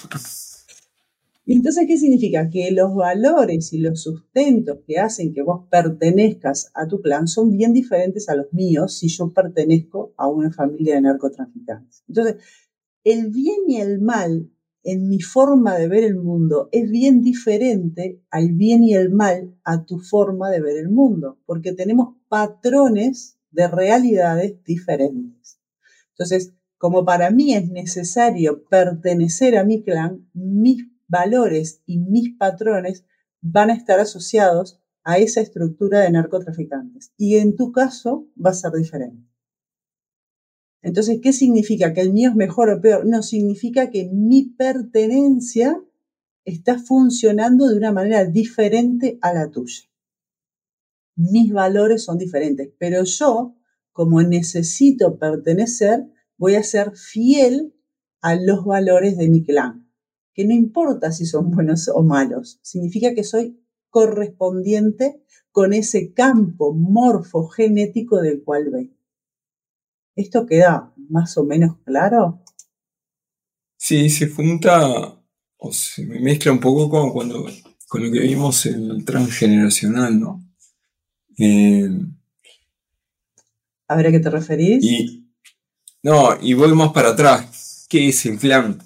Entonces, 1.46 1.86
¿qué 1.88 1.98
significa? 1.98 2.50
Que 2.50 2.72
los 2.72 2.94
valores 2.94 3.72
y 3.72 3.80
los 3.80 4.02
sustentos 4.02 4.80
que 4.86 5.00
hacen 5.00 5.34
que 5.34 5.42
vos 5.42 5.66
pertenezcas 5.70 6.72
a 6.74 6.88
tu 6.88 7.02
clan 7.02 7.28
son 7.28 7.52
bien 7.52 7.74
diferentes 7.74 8.28
a 8.28 8.36
los 8.36 8.52
míos 8.52 8.98
si 8.98 9.08
yo 9.08 9.32
pertenezco 9.32 10.14
a 10.18 10.28
una 10.28 10.52
familia 10.52 10.96
de 10.96 11.02
narcotraficantes. 11.02 12.04
Entonces, 12.08 12.38
el 13.04 13.30
bien 13.30 13.60
y 13.68 13.78
el 13.80 14.02
mal 14.02 14.50
en 14.88 15.10
mi 15.10 15.20
forma 15.20 15.76
de 15.76 15.90
ver 15.90 16.06
el 16.06 16.16
mundo 16.16 16.70
es 16.72 16.90
bien 16.90 17.22
diferente 17.22 18.22
al 18.32 18.54
bien 18.54 18.84
y 18.84 18.94
el 18.94 19.12
mal 19.12 19.54
a 19.66 19.84
tu 19.84 20.00
forma 20.00 20.50
de 20.50 20.62
ver 20.62 20.78
el 20.78 20.90
mundo, 20.90 21.38
porque 21.46 21.74
tenemos 21.74 22.16
patrones 22.30 23.38
de 23.52 23.68
realidades 23.68 24.64
diferentes. 24.64 25.60
Entonces, 26.12 26.54
como 26.78 27.04
para 27.04 27.32
mí 27.32 27.54
es 27.54 27.70
necesario 27.70 28.64
pertenecer 28.70 29.58
a 29.58 29.66
mi 29.66 29.84
clan, 29.84 30.30
mis 30.34 30.86
valores 31.10 31.82
y 31.86 31.98
mis 31.98 32.38
patrones 32.38 33.04
van 33.42 33.72
a 33.72 33.74
estar 33.74 34.00
asociados 34.00 34.80
a 35.04 35.18
esa 35.18 35.42
estructura 35.42 36.00
de 36.00 36.12
narcotraficantes. 36.12 37.12
Y 37.18 37.36
en 37.36 37.58
tu 37.58 37.74
caso 37.74 38.30
va 38.44 38.52
a 38.52 38.54
ser 38.54 38.72
diferente. 38.72 39.28
Entonces, 40.82 41.20
¿qué 41.22 41.34
significa? 41.34 41.94
¿Que 41.94 42.02
el 42.02 42.14
mío 42.14 42.30
es 42.30 42.36
mejor 42.36 42.70
o 42.70 42.82
peor? 42.82 43.06
No, 43.06 43.24
significa 43.24 43.90
que 43.90 44.10
mi 44.12 44.44
pertenencia 44.50 45.82
está 46.46 46.80
funcionando 46.80 47.68
de 47.68 47.78
una 47.78 47.92
manera 47.92 48.26
diferente 48.26 49.18
a 49.22 49.34
la 49.34 49.50
tuya. 49.50 49.84
Mis 51.16 51.52
valores 51.52 52.04
son 52.04 52.18
diferentes, 52.18 52.70
pero 52.78 53.04
yo, 53.04 53.56
como 53.92 54.22
necesito 54.22 55.18
pertenecer, 55.18 56.06
voy 56.38 56.56
a 56.56 56.64
ser 56.64 56.96
fiel 56.96 57.74
a 58.22 58.36
los 58.36 58.64
valores 58.66 59.18
de 59.18 59.28
mi 59.28 59.44
clan 59.44 59.88
que 60.38 60.46
no 60.46 60.54
importa 60.54 61.12
si 61.12 61.26
son 61.26 61.50
buenos 61.50 61.88
o 61.88 62.04
malos, 62.04 62.60
significa 62.62 63.16
que 63.16 63.24
soy 63.24 63.60
correspondiente 63.90 65.24
con 65.52 65.74
ese 65.74 66.14
campo 66.14 66.76
morfogenético 66.76 68.22
del 68.22 68.44
cual 68.44 68.70
vengo. 68.70 68.97
¿Esto 70.18 70.46
queda 70.46 70.94
más 71.10 71.38
o 71.38 71.46
menos 71.46 71.78
claro? 71.86 72.44
Sí, 73.78 74.10
se 74.10 74.28
junta 74.28 75.24
o 75.58 75.72
se 75.72 76.06
mezcla 76.06 76.52
un 76.52 76.60
poco 76.60 76.90
con, 76.90 77.12
cuando, 77.12 77.46
con 77.88 78.04
lo 78.04 78.12
que 78.12 78.20
vimos 78.20 78.66
en 78.66 78.92
el 78.92 79.06
transgeneracional, 79.06 80.20
¿no? 80.20 80.44
Eh, 81.38 81.90
a 83.88 83.96
ver 83.96 84.08
a 84.08 84.12
qué 84.12 84.20
te 84.20 84.30
referís. 84.30 84.84
Y, 84.84 85.32
no, 86.04 86.38
y 86.42 86.54
voy 86.56 86.74
más 86.74 86.92
para 86.92 87.10
atrás. 87.10 87.86
¿Qué 87.88 88.10
es 88.10 88.26
el 88.26 88.38
clan? 88.38 88.80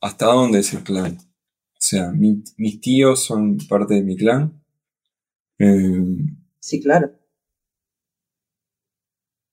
hasta 0.00 0.26
dónde 0.26 0.60
es 0.60 0.72
el 0.72 0.82
clan. 0.82 1.16
O 1.16 1.82
sea, 1.82 2.10
mis 2.10 2.80
tíos 2.80 3.24
son 3.24 3.58
parte 3.68 3.94
de 3.94 4.02
mi 4.02 4.16
clan. 4.16 4.62
Em, 5.58 6.38
sí, 6.58 6.80
claro. 6.80 7.12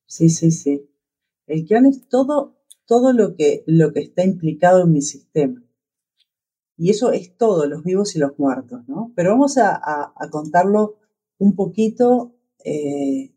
Sí, 0.06 0.30
sí, 0.30 0.52
sí. 0.52 0.87
El 1.48 1.66
clan 1.66 1.86
es 1.86 2.08
todo, 2.08 2.58
todo 2.86 3.14
lo, 3.14 3.36
que, 3.36 3.64
lo 3.66 3.94
que 3.94 4.02
está 4.02 4.24
implicado 4.24 4.84
en 4.84 4.92
mi 4.92 5.02
sistema. 5.02 5.64
Y 6.78 6.92
eso 6.92 7.12
es 7.12 7.36
todo, 7.36 7.66
los 7.66 7.84
vivos 7.84 8.16
y 8.16 8.20
los 8.20 8.38
muertos, 8.38 8.88
¿no? 8.88 9.12
Pero 9.16 9.32
vamos 9.32 9.58
a, 9.58 10.14
contarlo 10.30 11.00
un 11.40 11.56
poquito 11.56 12.36
eh, 12.64 13.34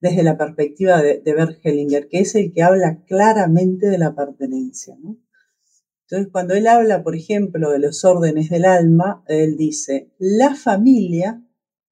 desde 0.00 0.22
la 0.22 0.36
perspectiva 0.36 1.00
de, 1.00 1.20
de 1.20 1.56
Hellinger, 1.62 2.08
que 2.08 2.20
es 2.20 2.34
el 2.34 2.52
que 2.52 2.62
habla 2.62 3.02
claramente 3.06 3.86
de 3.86 3.98
la 3.98 4.14
pertenencia. 4.14 4.96
Entonces, 6.10 6.32
cuando 6.32 6.54
él 6.54 6.66
habla, 6.66 7.02
por 7.02 7.14
ejemplo, 7.14 7.70
de 7.70 7.78
los 7.78 8.04
órdenes 8.04 8.50
del 8.50 8.64
alma, 8.64 9.22
él 9.28 9.56
dice, 9.56 10.12
la 10.18 10.54
familia 10.54 11.42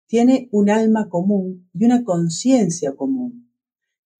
tiene 0.06 0.48
un 0.52 0.70
alma 0.70 1.08
común 1.08 1.68
y 1.72 1.84
una 1.84 2.04
conciencia 2.04 2.96
común. 2.96 3.45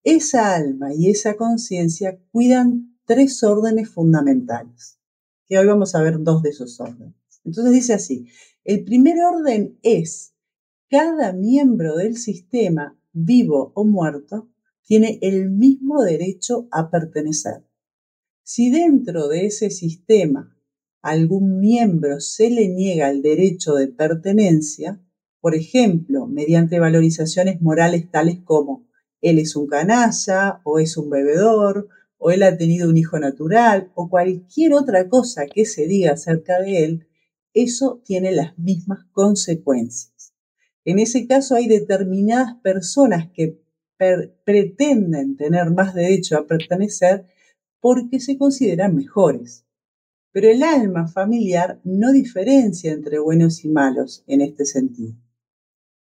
Esa 0.09 0.55
alma 0.55 0.95
y 0.95 1.11
esa 1.11 1.35
conciencia 1.35 2.17
cuidan 2.31 2.97
tres 3.07 3.43
órdenes 3.43 3.91
fundamentales, 3.91 5.01
que 5.49 5.59
hoy 5.59 5.67
vamos 5.67 5.97
a 5.97 6.01
ver 6.01 6.23
dos 6.23 6.45
de 6.45 6.51
esos 6.51 6.79
órdenes. 6.79 7.17
Entonces 7.45 7.73
dice 7.73 7.95
así, 7.95 8.29
el 8.63 8.85
primer 8.85 9.17
orden 9.19 9.81
es, 9.83 10.33
cada 10.89 11.33
miembro 11.33 11.97
del 11.97 12.17
sistema, 12.19 12.97
vivo 13.13 13.73
o 13.75 13.85
muerto, 13.85 14.49
tiene 14.85 15.19
el 15.23 15.51
mismo 15.51 16.05
derecho 16.05 16.69
a 16.71 16.89
pertenecer. 16.89 17.65
Si 18.45 18.71
dentro 18.71 19.27
de 19.27 19.47
ese 19.47 19.71
sistema 19.71 20.57
algún 21.03 21.59
miembro 21.59 22.21
se 22.21 22.49
le 22.49 22.69
niega 22.69 23.11
el 23.11 23.23
derecho 23.23 23.75
de 23.75 23.89
pertenencia, 23.89 25.03
por 25.41 25.57
ejemplo, 25.57 26.29
mediante 26.29 26.79
valorizaciones 26.79 27.61
morales 27.61 28.09
tales 28.09 28.39
como 28.45 28.87
él 29.21 29.39
es 29.39 29.57
un 29.57 29.67
canalla 29.67 30.61
o 30.65 30.79
es 30.79 30.97
un 30.97 31.11
bebedor 31.11 31.89
o 32.19 32.31
él 32.31 32.43
ha 32.43 32.57
tenido 32.57 32.89
un 32.89 32.97
hijo 32.97 33.19
natural 33.19 33.91
o 33.95 34.09
cualquier 34.09 34.73
otra 34.73 35.09
cosa 35.09 35.47
que 35.47 35.65
se 35.65 35.87
diga 35.87 36.13
acerca 36.13 36.61
de 36.61 36.85
él, 36.85 37.07
eso 37.55 38.03
tiene 38.05 38.33
las 38.33 38.59
mismas 38.59 39.07
consecuencias. 39.13 40.35
En 40.85 40.99
ese 40.99 41.27
caso 41.27 41.55
hay 41.55 41.67
determinadas 41.67 42.55
personas 42.63 43.31
que 43.33 43.61
pretenden 44.45 45.37
tener 45.37 45.71
más 45.71 45.95
derecho 45.95 46.37
a 46.37 46.47
pertenecer 46.47 47.27
porque 47.81 48.21
se 48.21 48.37
consideran 48.37 48.95
mejores. 48.95 49.65
Pero 50.33 50.51
el 50.51 50.63
alma 50.63 51.09
familiar 51.09 51.81
no 51.83 52.13
diferencia 52.13 52.93
entre 52.93 53.19
buenos 53.19 53.65
y 53.65 53.69
malos 53.69 54.23
en 54.27 54.43
este 54.43 54.67
sentido. 54.67 55.15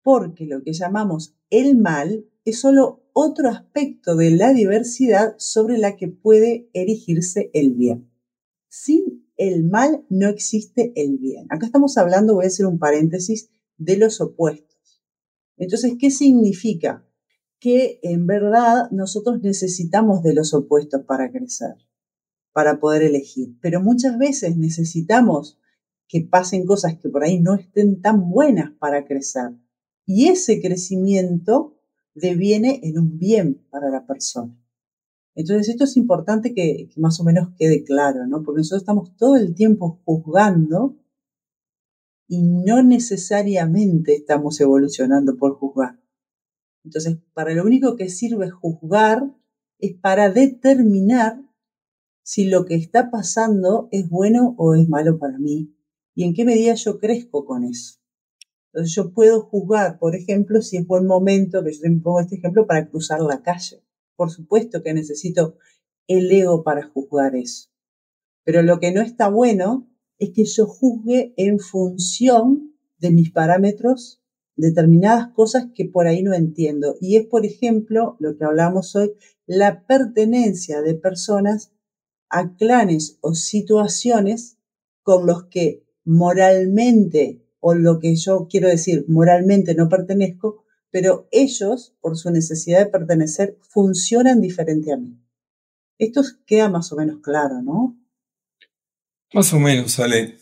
Porque 0.02 0.46
lo 0.46 0.62
que 0.62 0.72
llamamos 0.72 1.34
el 1.50 1.76
mal 1.76 2.26
es 2.44 2.60
solo 2.60 3.04
otro 3.12 3.48
aspecto 3.48 4.16
de 4.16 4.30
la 4.30 4.52
diversidad 4.52 5.34
sobre 5.38 5.78
la 5.78 5.96
que 5.96 6.08
puede 6.08 6.70
erigirse 6.72 7.50
el 7.52 7.74
bien. 7.74 8.10
Sin 8.68 9.26
el 9.36 9.64
mal 9.64 10.04
no 10.08 10.28
existe 10.28 10.92
el 10.96 11.18
bien. 11.18 11.46
Acá 11.50 11.66
estamos 11.66 11.96
hablando, 11.98 12.34
voy 12.34 12.44
a 12.44 12.48
hacer 12.48 12.66
un 12.66 12.78
paréntesis, 12.78 13.50
de 13.78 13.96
los 13.96 14.20
opuestos. 14.20 15.02
Entonces, 15.56 15.94
¿qué 15.98 16.10
significa? 16.10 17.06
Que 17.58 17.98
en 18.02 18.26
verdad 18.26 18.90
nosotros 18.90 19.40
necesitamos 19.42 20.22
de 20.22 20.34
los 20.34 20.52
opuestos 20.54 21.02
para 21.06 21.32
crecer, 21.32 21.74
para 22.52 22.78
poder 22.78 23.02
elegir. 23.02 23.56
Pero 23.60 23.80
muchas 23.80 24.18
veces 24.18 24.56
necesitamos 24.56 25.58
que 26.08 26.20
pasen 26.20 26.66
cosas 26.66 26.98
que 26.98 27.08
por 27.08 27.24
ahí 27.24 27.40
no 27.40 27.54
estén 27.54 28.02
tan 28.02 28.28
buenas 28.30 28.72
para 28.78 29.06
crecer. 29.06 29.52
Y 30.12 30.26
ese 30.26 30.60
crecimiento 30.60 31.78
deviene 32.16 32.80
en 32.82 32.98
un 32.98 33.16
bien 33.16 33.64
para 33.70 33.90
la 33.90 34.08
persona. 34.08 34.60
Entonces, 35.36 35.68
esto 35.68 35.84
es 35.84 35.96
importante 35.96 36.52
que, 36.52 36.90
más 36.96 37.20
o 37.20 37.22
menos 37.22 37.50
quede 37.56 37.84
claro, 37.84 38.26
¿no? 38.26 38.42
Porque 38.42 38.58
nosotros 38.58 38.82
estamos 38.82 39.16
todo 39.16 39.36
el 39.36 39.54
tiempo 39.54 40.00
juzgando 40.04 40.96
y 42.26 42.42
no 42.42 42.82
necesariamente 42.82 44.16
estamos 44.16 44.60
evolucionando 44.60 45.36
por 45.36 45.54
juzgar. 45.54 46.00
Entonces, 46.82 47.18
para 47.32 47.54
lo 47.54 47.62
único 47.62 47.94
que 47.94 48.08
sirve 48.08 48.50
juzgar 48.50 49.32
es 49.78 49.94
para 49.94 50.28
determinar 50.32 51.40
si 52.24 52.46
lo 52.48 52.64
que 52.64 52.74
está 52.74 53.12
pasando 53.12 53.88
es 53.92 54.10
bueno 54.10 54.56
o 54.58 54.74
es 54.74 54.88
malo 54.88 55.20
para 55.20 55.38
mí 55.38 55.72
y 56.16 56.24
en 56.24 56.34
qué 56.34 56.44
medida 56.44 56.74
yo 56.74 56.98
crezco 56.98 57.44
con 57.44 57.62
eso. 57.62 57.99
Entonces 58.72 58.94
yo 58.94 59.12
puedo 59.12 59.42
juzgar, 59.42 59.98
por 59.98 60.14
ejemplo, 60.14 60.62
si 60.62 60.76
es 60.76 60.86
buen 60.86 61.06
momento, 61.06 61.64
que 61.64 61.72
yo 61.72 61.80
te 61.80 61.90
pongo 61.90 62.20
este 62.20 62.36
ejemplo, 62.36 62.66
para 62.66 62.88
cruzar 62.88 63.20
la 63.20 63.42
calle. 63.42 63.82
Por 64.16 64.30
supuesto 64.30 64.82
que 64.82 64.94
necesito 64.94 65.56
el 66.06 66.30
ego 66.30 66.62
para 66.62 66.82
juzgar 66.82 67.34
eso. 67.34 67.68
Pero 68.44 68.62
lo 68.62 68.78
que 68.78 68.92
no 68.92 69.00
está 69.00 69.28
bueno 69.28 69.88
es 70.18 70.30
que 70.30 70.44
yo 70.44 70.66
juzgue 70.66 71.34
en 71.36 71.58
función 71.58 72.74
de 72.98 73.10
mis 73.10 73.30
parámetros 73.32 74.22
determinadas 74.56 75.28
cosas 75.32 75.68
que 75.74 75.86
por 75.86 76.06
ahí 76.06 76.22
no 76.22 76.34
entiendo. 76.34 76.96
Y 77.00 77.16
es, 77.16 77.26
por 77.26 77.46
ejemplo, 77.46 78.16
lo 78.20 78.36
que 78.36 78.44
hablamos 78.44 78.94
hoy, 78.94 79.12
la 79.46 79.86
pertenencia 79.86 80.82
de 80.82 80.94
personas 80.94 81.72
a 82.28 82.54
clanes 82.56 83.18
o 83.22 83.34
situaciones 83.34 84.58
con 85.02 85.26
los 85.26 85.44
que 85.46 85.84
moralmente 86.04 87.39
o 87.60 87.74
lo 87.74 87.98
que 87.98 88.16
yo 88.16 88.48
quiero 88.50 88.68
decir, 88.68 89.04
moralmente 89.08 89.74
no 89.74 89.88
pertenezco, 89.88 90.64
pero 90.90 91.28
ellos, 91.30 91.94
por 92.00 92.16
su 92.16 92.30
necesidad 92.30 92.80
de 92.80 92.90
pertenecer, 92.90 93.56
funcionan 93.68 94.40
diferente 94.40 94.92
a 94.92 94.96
mí. 94.96 95.16
Esto 95.98 96.22
queda 96.46 96.68
más 96.68 96.90
o 96.92 96.96
menos 96.96 97.20
claro, 97.20 97.62
¿no? 97.62 97.96
Más 99.32 99.52
o 99.52 99.60
menos, 99.60 100.00
Ale. 100.00 100.38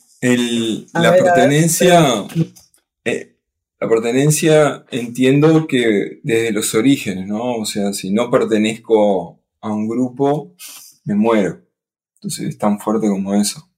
la 0.94 1.12
pertenencia. 1.12 2.26
Eh, 3.04 3.36
la 3.80 3.88
pertenencia 3.88 4.84
entiendo 4.90 5.66
que 5.66 6.20
desde 6.22 6.52
los 6.52 6.74
orígenes, 6.74 7.28
¿no? 7.28 7.56
O 7.56 7.64
sea, 7.64 7.92
si 7.92 8.12
no 8.12 8.30
pertenezco 8.30 9.40
a 9.60 9.72
un 9.72 9.88
grupo, 9.88 10.54
me 11.04 11.14
muero. 11.14 11.62
Entonces 12.14 12.48
es 12.48 12.58
tan 12.58 12.80
fuerte 12.80 13.08
como 13.08 13.34
eso. 13.34 13.68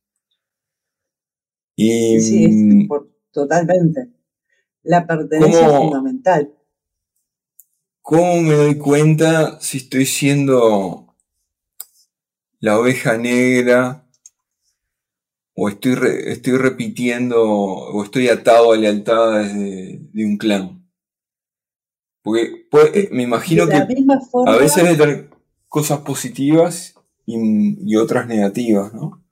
Y, 1.77 2.21
sí, 2.21 2.47
mm, 2.49 2.89
Totalmente. 3.33 4.09
La 4.83 5.07
pertenencia 5.07 5.67
es 5.67 5.77
fundamental. 5.77 6.55
¿Cómo 8.03 8.41
me 8.41 8.55
doy 8.55 8.79
cuenta 8.79 9.61
si 9.61 9.79
estoy 9.79 10.07
siendo 10.07 11.15
la 12.59 12.79
oveja 12.79 13.17
negra 13.19 14.07
o 15.55 15.69
estoy, 15.69 15.97
estoy 16.27 16.57
repitiendo 16.57 17.43
o 17.43 18.03
estoy 18.03 18.29
atado 18.29 18.73
a 18.73 18.77
lealtades 18.77 19.55
de, 19.55 20.25
un 20.25 20.39
clan? 20.39 20.91
Porque 22.23 22.67
eh, 22.95 23.09
me 23.13 23.23
imagino 23.23 23.67
que 23.69 23.77
a 23.77 24.57
veces 24.57 24.85
hay 24.85 24.97
tener 24.97 25.31
cosas 25.69 26.01
positivas 26.01 26.95
y, 27.27 27.37
y 27.87 27.97
otras 27.97 28.27
negativas, 28.27 28.93
¿no? 28.93 29.23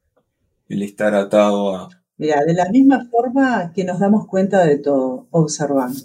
El 0.69 0.83
estar 0.83 1.15
atado 1.15 1.75
a, 1.75 1.98
Mira, 2.19 2.45
de 2.45 2.53
la 2.53 2.69
misma 2.69 3.09
forma 3.09 3.73
que 3.73 3.85
nos 3.85 4.01
damos 4.01 4.27
cuenta 4.27 4.65
de 4.65 4.79
todo, 4.79 5.29
observando. 5.31 6.01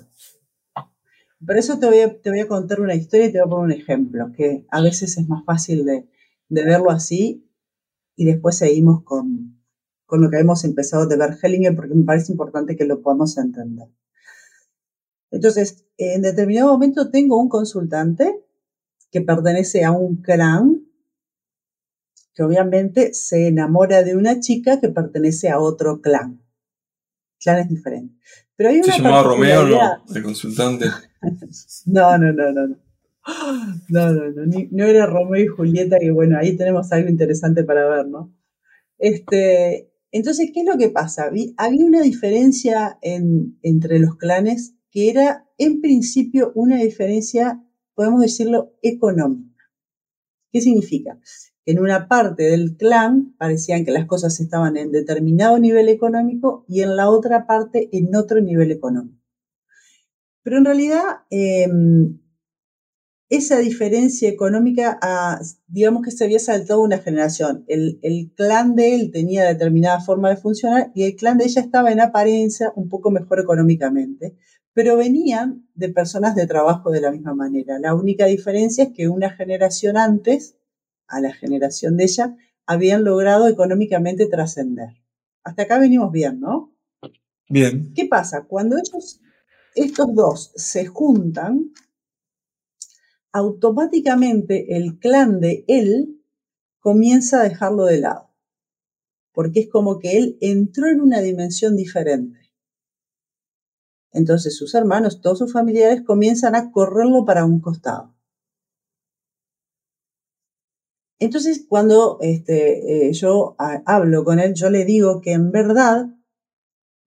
Por 1.46 1.58
eso 1.58 1.80
te 1.80 1.88
voy, 1.88 2.00
a, 2.02 2.22
te 2.22 2.30
voy 2.30 2.40
a 2.40 2.48
contar 2.48 2.80
una 2.80 2.94
historia 2.94 3.26
y 3.26 3.32
te 3.32 3.40
voy 3.40 3.48
a 3.48 3.50
poner 3.50 3.66
un 3.66 3.82
ejemplo, 3.82 4.32
que 4.32 4.66
a 4.70 4.82
veces 4.82 5.18
es 5.18 5.28
más 5.28 5.44
fácil 5.44 5.84
de, 5.84 6.08
verlo 6.50 6.92
así 6.92 7.50
y 8.16 8.26
después 8.26 8.58
seguimos 8.58 9.04
con, 9.04 9.60
con, 10.06 10.22
lo 10.22 10.30
que 10.30 10.38
hemos 10.38 10.64
empezado 10.64 11.08
de 11.08 11.18
ver 11.18 11.36
Hellinger 11.42 11.76
porque 11.76 11.96
me 11.96 12.06
parece 12.06 12.32
importante 12.32 12.76
que 12.76 12.86
lo 12.86 13.02
podamos 13.02 13.36
entender. 13.40 13.90
Entonces, 15.32 15.84
en 15.98 16.22
determinado 16.22 16.72
momento 16.72 17.10
tengo 17.10 17.42
un 17.42 17.50
consultante 17.50 18.40
que 19.10 19.22
pertenece 19.22 19.84
a 19.84 19.92
un 19.92 20.18
clan 20.18 20.83
que 22.34 22.44
obviamente 22.44 23.14
se 23.14 23.48
enamora 23.48 24.04
de 24.04 24.16
una 24.16 24.40
chica 24.40 24.80
que 24.80 24.90
pertenece 24.90 25.50
a 25.50 25.60
otro 25.60 26.02
clan. 26.02 26.42
Clanes 27.40 27.70
diferentes. 27.70 28.18
Pero 28.56 28.70
hay 28.70 28.78
una 28.78 28.94
¿Se 28.94 29.02
llamaba 29.02 29.24
Romeo 29.24 29.68
no? 29.68 30.04
El 30.16 30.24
consultante. 30.24 30.86
no, 31.86 32.18
no, 32.18 32.34
no, 32.34 32.52
no. 32.52 32.78
No, 33.90 34.12
no, 34.12 34.30
no, 34.32 34.68
no 34.70 34.86
era 34.86 35.06
Romeo 35.06 35.44
y 35.44 35.48
Julieta, 35.48 35.98
que 36.00 36.12
bueno, 36.12 36.38
ahí 36.38 36.58
tenemos 36.58 36.92
algo 36.92 37.10
interesante 37.10 37.64
para 37.64 37.88
ver, 37.88 38.08
¿no? 38.08 38.36
Este, 38.98 39.94
entonces, 40.12 40.52
¿qué 40.54 40.62
es 40.62 40.66
lo 40.66 40.78
que 40.78 40.90
pasa? 40.90 41.32
Había 41.58 41.86
una 41.86 42.02
diferencia 42.02 43.00
entre 43.02 44.00
los 44.00 44.18
clanes 44.18 44.76
que 44.92 45.10
era, 45.10 45.50
en 45.58 45.82
principio, 45.82 46.52
una 46.54 46.78
diferencia, 46.78 47.64
podemos 47.96 48.22
decirlo, 48.22 48.76
económica. 48.82 49.64
¿Qué 50.52 50.62
significa? 50.62 51.20
En 51.66 51.80
una 51.80 52.08
parte 52.08 52.44
del 52.44 52.76
clan 52.76 53.36
parecían 53.38 53.86
que 53.86 53.92
las 53.92 54.06
cosas 54.06 54.40
estaban 54.40 54.76
en 54.78 54.92
determinado 54.92 55.60
nivel 55.60 55.90
económico 55.90 56.66
y 56.68 56.82
en 56.82 56.96
la 56.96 57.10
otra 57.10 57.46
parte 57.48 57.90
en 57.92 58.16
otro 58.16 58.42
nivel 58.42 58.72
económico. 58.72 59.22
Pero 60.44 60.58
en 60.58 60.66
realidad 60.66 61.04
em, 61.30 62.20
esa 63.30 63.60
diferencia 63.60 64.30
económica, 64.30 65.00
ah, 65.02 65.40
digamos 65.68 66.04
que 66.04 66.12
se 66.12 66.26
había 66.26 66.40
saltado 66.40 66.82
una 66.82 67.00
generación. 67.00 67.64
El, 67.68 68.00
el, 68.04 68.34
clan 68.36 68.76
de 68.76 68.96
él 68.96 69.12
tenía 69.12 69.46
determinada 69.46 70.02
forma 70.02 70.30
de 70.30 70.38
funcionar 70.38 70.92
y 70.94 71.04
el 71.04 71.16
clan 71.16 71.38
de 71.38 71.46
ella 71.46 71.62
estaba 71.62 71.92
en 71.92 72.02
apariencia 72.02 72.74
un 72.76 72.90
poco 72.90 73.10
mejor 73.10 73.40
económicamente, 73.40 74.36
pero 74.74 74.98
venían 74.98 75.66
de 75.76 75.90
personas 75.90 76.36
de 76.36 76.46
trabajo 76.46 76.92
de 76.92 77.02
la 77.02 77.12
misma 77.12 77.34
manera. 77.34 77.80
La 77.80 77.96
única 77.96 78.26
diferencia 78.26 78.84
es 78.84 78.92
que 78.94 79.08
una 79.08 79.30
generación 79.30 79.96
antes 79.98 80.58
a 81.08 81.20
la 81.20 81.34
generación 81.34 81.98
de 81.98 82.06
ella, 82.06 82.36
habían 82.66 83.04
logrado 83.04 83.48
económicamente 83.48 84.28
trascender. 84.28 84.90
Hasta 85.44 85.64
acá 85.64 85.80
venimos 85.80 86.12
bien, 86.12 86.40
¿no? 86.40 86.74
Bien. 87.50 87.94
¿Qué 87.94 88.06
pasa? 88.06 88.46
Cuando 88.46 88.78
ellos, 88.78 89.22
estos 89.76 90.14
dos 90.16 90.52
se 90.56 90.86
juntan, 90.86 91.74
automáticamente 93.32 94.78
el 94.78 95.00
clan 95.00 95.40
de 95.40 95.66
él 95.68 96.24
comienza 96.80 97.42
a 97.42 97.44
dejarlo 97.44 97.86
de 97.86 98.00
lado, 98.00 98.30
porque 99.34 99.62
es 99.62 99.70
como 99.70 100.00
que 100.00 100.18
él 100.18 100.38
entró 100.40 100.88
en 100.88 101.02
una 101.02 101.20
dimensión 101.20 101.76
diferente. 101.76 102.40
Entonces 104.12 104.56
sus 104.56 104.76
hermanos, 104.76 105.22
todos 105.22 105.40
sus 105.40 105.52
familiares 105.52 106.04
comienzan 106.04 106.56
a 106.56 106.72
correrlo 106.72 107.26
para 107.26 107.46
un 107.46 107.60
costado. 107.60 108.13
Entonces, 111.24 111.66
cuando 111.70 112.18
este, 112.20 113.08
eh, 113.08 113.14
yo 113.14 113.56
hablo 113.58 114.26
con 114.26 114.40
él, 114.40 114.54
yo 114.56 114.70
le 114.70 114.84
digo 114.84 115.22
que 115.22 115.32
en 115.32 115.54
verdad 115.54 116.08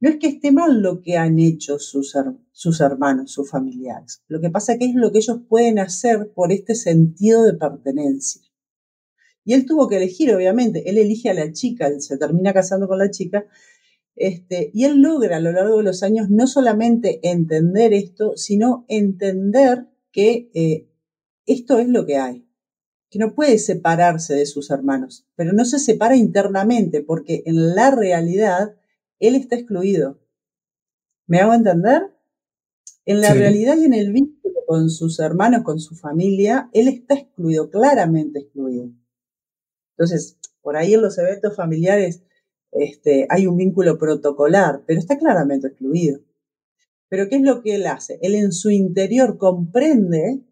no 0.01 0.09
es 0.09 0.17
que 0.17 0.29
esté 0.29 0.53
mal 0.53 0.81
lo 0.81 1.03
que 1.03 1.19
han 1.19 1.39
hecho 1.39 1.79
sus, 1.79 2.17
sus 2.51 2.81
hermanos, 2.81 3.33
sus 3.33 3.51
familiares. 3.51 4.23
Lo 4.29 4.41
que 4.41 4.49
pasa 4.49 4.79
que 4.79 4.87
es 4.87 4.95
lo 4.95 5.13
que 5.13 5.19
ellos 5.19 5.41
pueden 5.47 5.79
hacer 5.79 6.33
por 6.33 6.51
este 6.51 6.75
sentido 6.75 7.45
de 7.45 7.59
pertenencia. 7.59 8.41
Y 9.45 9.53
él 9.53 9.67
tuvo 9.67 9.87
que 9.87 9.99
elegir, 9.99 10.35
obviamente. 10.35 10.89
Él 10.89 10.97
elige 10.97 11.29
a 11.29 11.35
la 11.35 11.53
chica, 11.53 11.87
él 11.87 12.01
se 12.01 12.17
termina 12.17 12.55
casando 12.55 12.89
con 12.89 12.99
la 12.99 13.11
chica. 13.11 13.45
Este, 14.15 14.71
y 14.73 14.85
él 14.85 15.03
logra 15.03 15.37
a 15.37 15.41
lo 15.41 15.53
largo 15.53 15.77
de 15.77 15.85
los 15.85 16.03
años 16.03 16.31
no 16.31 16.47
solamente 16.47 17.21
entender 17.23 17.93
esto, 17.93 18.33
sino 18.37 18.87
entender 18.89 19.89
que 20.11 20.51
eh, 20.55 20.89
esto 21.45 21.79
es 21.79 21.89
lo 21.89 22.07
que 22.07 22.17
hay 22.17 22.46
que 23.17 23.25
no 23.25 23.35
puede 23.35 23.59
separarse 23.59 24.35
de 24.35 24.45
sus 24.45 24.71
hermanos, 24.71 25.27
pero 25.37 25.55
no 25.55 25.65
se 25.65 25.79
separa 25.79 26.17
internamente 26.17 27.03
porque 27.03 27.43
en 27.47 27.75
la 27.75 27.91
realidad 27.91 28.77
él 29.21 29.35
está 29.35 29.57
excluido. 29.57 30.21
¿Me 31.27 31.41
hago 31.41 31.55
entender? 31.55 32.13
En 33.07 33.23
la 33.23 33.33
realidad 33.33 33.79
y 33.79 33.85
en 33.85 33.95
el 33.95 34.13
vínculo 34.13 34.55
con 34.67 34.91
sus 34.91 35.19
hermanos, 35.19 35.63
con 35.63 35.81
su 35.81 35.95
familia, 35.95 36.69
él 36.75 36.89
está 36.89 37.15
excluido, 37.15 37.71
claramente 37.71 38.41
excluido. 38.41 38.91
Entonces, 39.97 40.37
por 40.61 40.77
ahí 40.77 40.93
en 40.93 41.01
los 41.01 41.17
eventos 41.17 41.57
familiares 41.57 42.23
este, 42.73 43.27
hay 43.31 43.47
un 43.47 43.57
vínculo 43.57 43.97
protocolar, 43.97 44.83
pero 44.87 45.01
está 45.01 45.17
claramente 45.17 45.69
excluido. 45.69 46.21
Pero 47.09 47.29
¿qué 47.31 47.37
es 47.37 47.43
lo 47.43 47.63
que 47.63 47.77
él 47.77 47.87
hace? 47.87 48.19
Él 48.21 48.35
en 48.35 48.53
su 48.53 48.71
interior 48.71 49.39
comprende 49.39 50.43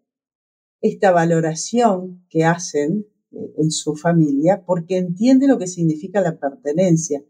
esta 0.81 1.11
valoración 1.11 2.25
que 2.29 2.43
hacen 2.43 3.05
eh, 3.31 3.53
en 3.57 3.71
su 3.71 3.95
familia 3.95 4.63
porque 4.65 4.97
entiende 4.97 5.47
lo 5.47 5.57
que 5.57 5.67
significa 5.67 6.21
la 6.21 6.39
pertenencia. 6.39 7.23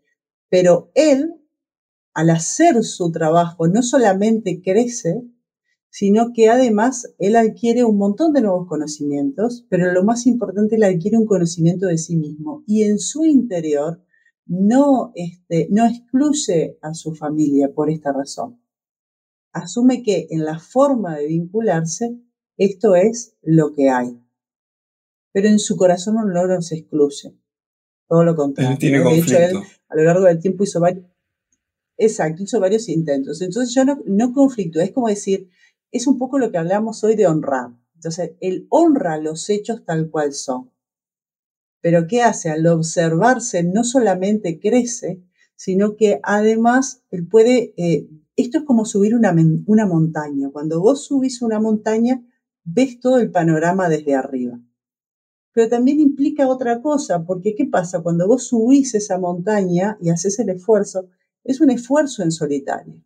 Pero 0.49 0.91
él, 0.93 1.33
al 2.13 2.29
hacer 2.29 2.83
su 2.83 3.11
trabajo, 3.11 3.67
no 3.67 3.81
solamente 3.81 4.61
crece, 4.63 5.21
sino 5.89 6.33
que 6.33 6.49
además 6.49 7.13
él 7.19 7.37
adquiere 7.37 7.85
un 7.85 7.97
montón 7.97 8.33
de 8.33 8.41
nuevos 8.41 8.67
conocimientos, 8.67 9.65
pero 9.69 9.93
lo 9.93 10.03
más 10.03 10.27
importante, 10.27 10.75
él 10.75 10.83
adquiere 10.83 11.17
un 11.17 11.25
conocimiento 11.25 11.87
de 11.87 11.97
sí 11.97 12.17
mismo 12.17 12.63
y 12.67 12.83
en 12.83 12.99
su 12.99 13.23
interior 13.23 14.03
no, 14.45 15.11
este, 15.15 15.67
no 15.71 15.85
excluye 15.85 16.77
a 16.81 16.93
su 16.93 17.15
familia 17.15 17.73
por 17.73 17.89
esta 17.89 18.11
razón. 18.11 18.61
Asume 19.53 20.03
que 20.03 20.27
en 20.31 20.43
la 20.43 20.59
forma 20.59 21.15
de 21.15 21.27
vincularse, 21.27 22.19
esto 22.57 22.95
es 22.95 23.35
lo 23.41 23.73
que 23.73 23.89
hay. 23.89 24.19
Pero 25.31 25.47
en 25.47 25.59
su 25.59 25.75
corazón 25.75 26.15
no 26.15 26.45
los 26.45 26.71
excluye. 26.71 27.35
Todo 28.07 28.23
lo 28.23 28.35
contrario. 28.35 28.77
tiene 28.77 28.99
de 28.99 29.17
hecho, 29.17 29.37
él 29.37 29.57
a 29.89 29.95
lo 29.95 30.03
largo 30.03 30.25
del 30.25 30.39
tiempo 30.39 30.63
hizo 30.63 30.79
varios, 30.79 31.05
exacto, 31.97 32.43
hizo 32.43 32.59
varios 32.59 32.87
intentos. 32.89 33.41
Entonces 33.41 33.73
yo 33.73 33.83
no, 33.83 33.99
no 34.05 34.33
conflicto, 34.33 34.79
es 34.79 34.91
como 34.91 35.07
decir, 35.07 35.49
es 35.91 36.07
un 36.07 36.17
poco 36.17 36.37
lo 36.37 36.51
que 36.51 36.57
hablamos 36.57 37.03
hoy 37.03 37.15
de 37.15 37.27
honrar. 37.27 37.71
Entonces, 37.95 38.33
él 38.39 38.67
honra 38.69 39.17
los 39.17 39.49
hechos 39.49 39.83
tal 39.85 40.09
cual 40.09 40.33
son. 40.33 40.69
Pero 41.81 42.07
¿qué 42.07 42.21
hace? 42.21 42.49
Al 42.49 42.67
observarse 42.67 43.63
no 43.63 43.83
solamente 43.83 44.59
crece, 44.59 45.23
sino 45.55 45.95
que 45.95 46.19
además 46.23 47.03
él 47.11 47.27
puede, 47.27 47.73
eh, 47.77 48.09
esto 48.35 48.59
es 48.59 48.63
como 48.65 48.85
subir 48.85 49.15
una, 49.15 49.33
una 49.65 49.85
montaña. 49.85 50.49
Cuando 50.51 50.81
vos 50.81 51.05
subís 51.05 51.41
una 51.41 51.59
montaña, 51.59 52.23
ves 52.65 52.99
todo 52.99 53.19
el 53.19 53.31
panorama 53.31 53.87
desde 53.87 54.15
arriba. 54.15 54.59
Pero 55.53 55.69
también 55.69 56.01
implica 56.01 56.49
otra 56.49 56.81
cosa, 56.81 57.23
porque 57.23 57.55
¿qué 57.55 57.65
pasa? 57.65 58.01
Cuando 58.01 58.27
vos 58.27 58.47
subís 58.47 58.93
esa 58.95 59.17
montaña 59.17 59.97
y 60.01 60.09
haces 60.09 60.37
el 60.39 60.49
esfuerzo, 60.49 61.07
es 61.45 61.61
un 61.61 61.69
esfuerzo 61.69 62.23
en 62.23 62.31
solitario. 62.31 63.01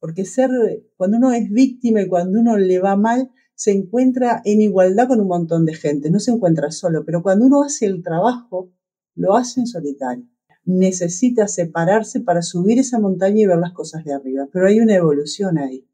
Porque 0.00 0.24
ser, 0.24 0.50
cuando 0.96 1.18
uno 1.18 1.32
es 1.32 1.50
víctima 1.50 2.00
y 2.00 2.08
cuando 2.08 2.40
uno 2.40 2.56
le 2.56 2.78
va 2.78 2.96
mal, 2.96 3.30
se 3.54 3.72
encuentra 3.72 4.40
en 4.44 4.62
igualdad 4.62 5.08
con 5.08 5.20
un 5.20 5.28
montón 5.28 5.66
de 5.66 5.74
gente, 5.74 6.10
no 6.10 6.18
se 6.18 6.30
encuentra 6.30 6.70
solo, 6.70 7.04
pero 7.04 7.22
cuando 7.22 7.44
uno 7.44 7.62
hace 7.62 7.86
el 7.86 8.02
trabajo, 8.02 8.72
lo 9.14 9.36
hace 9.36 9.60
en 9.60 9.66
solitario. 9.66 10.26
Necesita 10.64 11.46
separarse 11.48 12.20
para 12.20 12.42
subir 12.42 12.78
esa 12.78 12.98
montaña 12.98 13.42
y 13.42 13.46
ver 13.46 13.58
las 13.58 13.72
cosas 13.72 14.04
de 14.04 14.14
arriba, 14.14 14.48
pero 14.52 14.66
hay 14.66 14.80
una 14.80 14.94
evolución 14.94 15.58
ahí, 15.58 15.86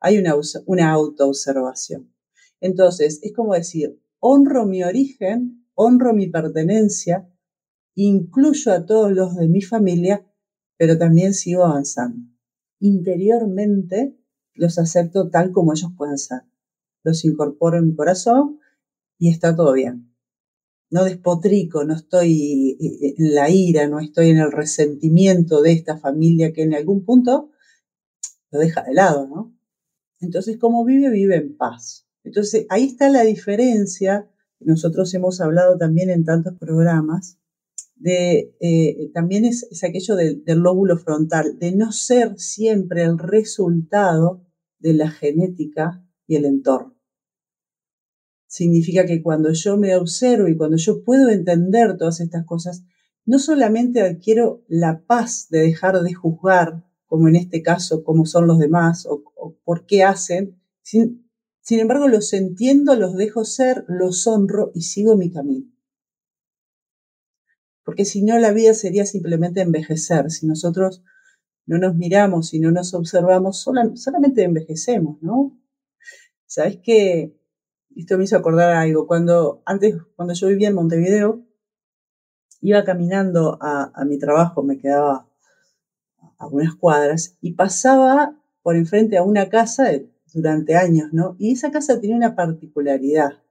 hay 0.00 0.18
una, 0.18 0.34
una 0.64 0.90
autoobservación. 0.92 2.15
Entonces, 2.60 3.20
es 3.22 3.32
como 3.32 3.54
decir, 3.54 4.00
honro 4.18 4.66
mi 4.66 4.82
origen, 4.82 5.66
honro 5.74 6.14
mi 6.14 6.28
pertenencia, 6.28 7.28
incluyo 7.94 8.72
a 8.72 8.86
todos 8.86 9.12
los 9.12 9.36
de 9.36 9.48
mi 9.48 9.62
familia, 9.62 10.26
pero 10.76 10.98
también 10.98 11.34
sigo 11.34 11.64
avanzando. 11.64 12.18
Interiormente 12.80 14.16
los 14.54 14.78
acepto 14.78 15.30
tal 15.30 15.52
como 15.52 15.72
ellos 15.72 15.90
pueden 15.96 16.18
ser 16.18 16.42
los 17.06 17.24
incorporo 17.24 17.78
en 17.78 17.86
mi 17.86 17.94
corazón 17.94 18.58
y 19.18 19.30
está 19.30 19.54
todo 19.54 19.72
bien. 19.72 20.12
No 20.90 21.04
despotrico, 21.04 21.84
no 21.84 21.94
estoy 21.94 22.76
eh, 22.80 23.14
en 23.16 23.34
la 23.34 23.48
ira, 23.48 23.86
no 23.86 24.00
estoy 24.00 24.30
en 24.30 24.38
el 24.38 24.52
resentimiento 24.52 25.62
de 25.62 25.72
esta 25.72 25.96
familia 25.98 26.52
que 26.52 26.62
en 26.62 26.74
algún 26.74 27.04
punto 27.04 27.50
lo 28.50 28.58
deja 28.58 28.82
de 28.82 28.94
lado, 28.94 29.26
¿no? 29.28 29.56
Entonces, 30.20 30.58
como 30.58 30.84
vive, 30.84 31.10
vive 31.10 31.36
en 31.36 31.56
paz. 31.56 32.05
Entonces, 32.26 32.66
ahí 32.70 32.86
está 32.86 33.08
la 33.08 33.22
diferencia, 33.22 34.28
nosotros 34.58 35.14
hemos 35.14 35.40
hablado 35.40 35.78
también 35.78 36.10
en 36.10 36.24
tantos 36.24 36.54
programas, 36.58 37.38
de, 37.94 38.52
eh, 38.60 39.10
también 39.14 39.44
es, 39.44 39.68
aquello 39.84 40.16
del 40.16 40.58
lóbulo 40.58 40.98
frontal, 40.98 41.56
de 41.60 41.70
no 41.72 41.92
ser 41.92 42.36
siempre 42.36 43.04
el 43.04 43.18
resultado 43.18 44.44
de 44.80 44.94
la 44.94 45.08
genética 45.08 46.04
y 46.26 46.34
el 46.34 46.46
entorno. 46.46 46.96
Significa 48.48 49.06
que 49.06 49.22
cuando 49.22 49.52
yo 49.52 49.76
me 49.76 49.94
observo 49.94 50.48
y 50.48 50.56
cuando 50.56 50.78
yo 50.78 51.04
puedo 51.04 51.30
entender 51.30 51.96
todas 51.96 52.18
estas 52.20 52.44
cosas, 52.44 52.84
no 53.24 53.38
solamente 53.38 54.02
adquiero 54.02 54.64
la 54.66 55.04
paz 55.06 55.46
de 55.48 55.60
dejar 55.60 56.02
de 56.02 56.12
juzgar, 56.12 56.84
como 57.06 57.28
en 57.28 57.36
este 57.36 57.62
caso, 57.62 58.02
cómo 58.02 58.26
son 58.26 58.48
los 58.48 58.58
demás 58.58 59.06
o, 59.08 59.22
por 59.64 59.86
qué 59.86 60.02
hacen, 60.02 60.60
sin, 60.82 61.25
sin 61.66 61.80
embargo 61.80 62.06
los 62.06 62.32
entiendo, 62.32 62.94
los 62.94 63.16
dejo 63.16 63.44
ser, 63.44 63.84
los 63.88 64.24
honro 64.28 64.70
y 64.72 64.82
sigo 64.82 65.16
mi 65.16 65.32
camino. 65.32 65.66
Porque 67.82 68.04
si 68.04 68.22
no, 68.22 68.38
la 68.38 68.52
vida 68.52 68.72
sería 68.72 69.04
simplemente 69.04 69.62
envejecer. 69.62 70.30
Si 70.30 70.46
nosotros 70.46 71.02
no 71.66 71.78
nos 71.78 71.96
miramos 71.96 72.54
y 72.54 72.60
no 72.60 72.70
nos 72.70 72.94
observamos, 72.94 73.60
solamente 73.60 74.44
envejecemos, 74.44 75.20
¿no? 75.22 75.60
¿Sabes 76.46 76.78
qué? 76.84 77.36
esto 77.96 78.16
me 78.16 78.22
hizo 78.22 78.36
acordar 78.36 78.72
algo. 78.74 79.08
Cuando, 79.08 79.60
antes, 79.66 79.96
cuando 80.14 80.34
yo 80.34 80.46
vivía 80.46 80.68
en 80.68 80.74
Montevideo, 80.76 81.44
iba 82.60 82.84
caminando 82.84 83.58
a, 83.60 84.04
mi 84.04 84.20
trabajo, 84.20 84.62
me 84.62 84.78
quedaba 84.78 85.28
a 86.38 86.46
unas 86.46 86.76
cuadras, 86.76 87.36
y 87.40 87.54
pasaba 87.54 88.40
por 88.62 88.76
enfrente 88.76 89.16
a 89.16 89.24
una 89.24 89.48
casa 89.48 89.90
durante 90.36 90.76
años, 90.76 91.08
¿no? 91.12 91.34
Y 91.38 91.52
esa 91.52 91.70
casa 91.70 91.98
tenía 91.98 92.14
una 92.14 92.36
particularidad. 92.36 93.42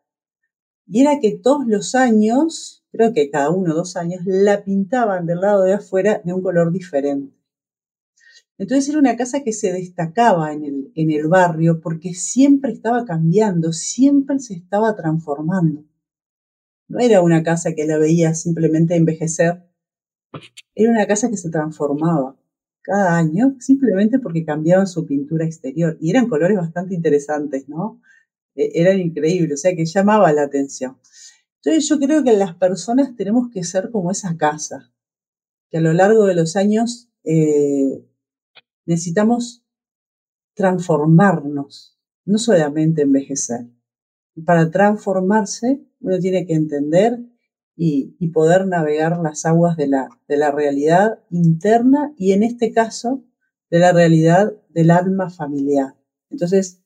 Y 0.87 1.01
era 1.01 1.19
que 1.19 1.31
todos 1.31 1.65
los 1.65 1.95
años, 1.95 2.85
creo 2.91 3.11
que 3.11 3.31
cada 3.31 3.49
uno 3.49 3.73
o 3.73 3.75
dos 3.75 3.97
años, 3.97 4.21
la 4.25 4.63
pintaban 4.63 5.25
del 5.25 5.41
lado 5.41 5.63
de 5.63 5.73
afuera 5.73 6.21
de 6.23 6.31
un 6.31 6.43
color 6.43 6.71
diferente. 6.71 7.35
Entonces 8.59 8.87
era 8.89 8.99
una 8.99 9.17
casa 9.17 9.43
que 9.43 9.51
se 9.51 9.73
destacaba 9.73 10.53
en 10.53 10.63
el, 10.63 10.91
en 10.93 11.09
el 11.09 11.27
barrio 11.27 11.81
porque 11.81 12.13
siempre 12.13 12.71
estaba 12.71 13.03
cambiando, 13.03 13.73
siempre 13.73 14.37
se 14.37 14.53
estaba 14.53 14.95
transformando. 14.95 15.83
No 16.87 16.99
era 16.99 17.21
una 17.21 17.41
casa 17.41 17.73
que 17.73 17.85
la 17.85 17.97
veía 17.97 18.35
simplemente 18.35 18.95
envejecer, 18.95 19.67
era 20.75 20.91
una 20.91 21.07
casa 21.07 21.31
que 21.31 21.37
se 21.37 21.49
transformaba 21.49 22.37
cada 22.85 23.17
año 23.17 23.55
simplemente 23.59 24.19
porque 24.19 24.45
cambiaban 24.45 24.87
su 24.87 25.05
pintura 25.05 25.45
exterior 25.45 25.97
y 25.99 26.11
eran 26.11 26.29
colores 26.29 26.57
bastante 26.57 26.93
interesantes, 26.93 27.67
¿no? 27.67 27.99
E, 28.55 28.79
eran 28.79 28.99
increíbles, 28.99 29.59
o 29.59 29.61
sea 29.61 29.75
que 29.75 29.85
llamaba 29.85 30.31
la 30.31 30.43
atención. 30.43 30.97
Entonces 31.57 31.89
yo 31.89 31.97
creo 31.99 32.23
que 32.23 32.33
las 32.33 32.55
personas 32.55 33.15
tenemos 33.15 33.49
que 33.51 33.63
ser 33.63 33.89
como 33.89 34.11
esa 34.11 34.37
casa, 34.37 34.91
que 35.69 35.79
a 35.79 35.81
lo 35.81 35.93
largo 35.93 36.25
de 36.25 36.35
los 36.35 36.55
años 36.55 37.09
eh, 37.23 38.05
necesitamos 38.85 39.63
transformarnos, 40.53 41.97
no 42.23 42.37
solamente 42.37 43.01
envejecer. 43.01 43.65
Para 44.45 44.69
transformarse, 44.69 45.81
uno 46.01 46.19
tiene 46.19 46.45
que 46.45 46.53
entender 46.53 47.19
y, 47.75 48.15
poder 48.33 48.67
navegar 48.67 49.17
las 49.19 49.45
aguas 49.45 49.77
de 49.77 49.88
la, 49.88 50.09
de 50.27 50.38
la 50.38 50.51
realidad 50.51 51.19
interna 51.29 52.13
y 52.17 52.33
en 52.33 52.43
este 52.43 52.71
caso 52.71 53.23
de 53.69 53.79
la 53.79 53.91
realidad 53.91 54.53
del 54.69 54.91
alma 54.91 55.29
familiar. 55.29 55.95
Entonces, 56.29 56.81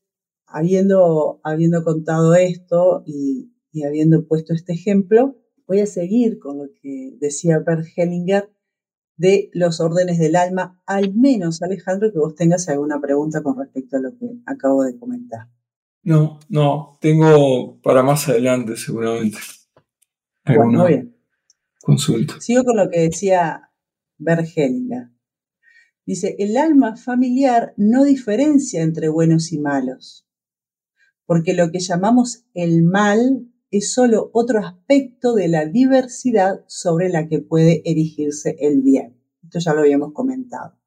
habiendo, 0.46 1.40
habiendo 1.44 1.84
contado 1.84 2.36
esto 2.36 3.04
y, 3.06 3.52
y 3.72 3.84
habiendo 3.84 4.28
puesto 4.28 4.54
este 4.54 4.74
ejemplo, 4.74 5.38
voy 5.68 5.82
a 5.82 5.86
seguir 5.86 6.40
con 6.40 6.58
lo 6.58 6.66
que 6.82 7.16
decía 7.20 7.60
Bert 7.60 7.86
Hellinger 7.96 8.50
de 9.18 9.50
los 9.54 9.82
órdenes 9.82 10.18
del 10.18 10.36
alma, 10.36 10.82
al 10.86 11.14
menos 11.14 11.62
Alejandro, 11.62 12.12
que 12.12 12.20
vos 12.20 12.36
tengas 12.36 12.70
alguna 12.70 13.02
pregunta 13.02 13.44
con 13.44 13.58
respecto 13.58 13.98
a 13.98 14.00
lo 14.00 14.18
que 14.18 14.30
acabo 14.46 14.84
de 14.84 14.98
comentar. 14.98 15.48
No, 16.04 16.40
no, 16.48 16.98
tengo 17.02 17.80
para 17.82 18.02
más 18.02 18.30
adelante 18.30 18.78
seguramente. 18.78 19.38
Bueno, 20.46 20.80
muy 20.80 20.88
bien. 20.88 21.16
Consulta. 21.82 22.40
Sigo 22.40 22.64
con 22.64 22.78
lo 22.78 22.90
que 22.90 23.02
decía 23.02 23.72
Bergelga. 24.18 25.12
Dice, 26.06 26.36
el 26.40 26.58
alma 26.58 26.98
familiar 26.98 27.74
no 27.78 28.04
diferencia 28.04 28.82
entre 28.82 29.10
buenos 29.10 29.52
y 29.52 29.60
malos, 29.60 30.28
porque 31.26 31.54
lo 31.54 31.72
que 31.72 31.80
llamamos 31.80 32.46
el 32.56 32.84
mal 32.84 33.48
es 33.72 33.94
solo 33.94 34.32
otro 34.34 34.60
aspecto 34.60 35.36
de 35.36 35.48
la 35.48 35.66
diversidad 35.66 36.66
sobre 36.68 37.10
la 37.10 37.28
que 37.28 37.40
puede 37.40 37.84
erigirse 37.86 38.56
el 38.60 38.82
bien. 38.82 39.22
Esto 39.44 39.60
ya 39.60 39.74
lo 39.74 39.82
habíamos 39.82 40.14
comentado. 40.14 40.80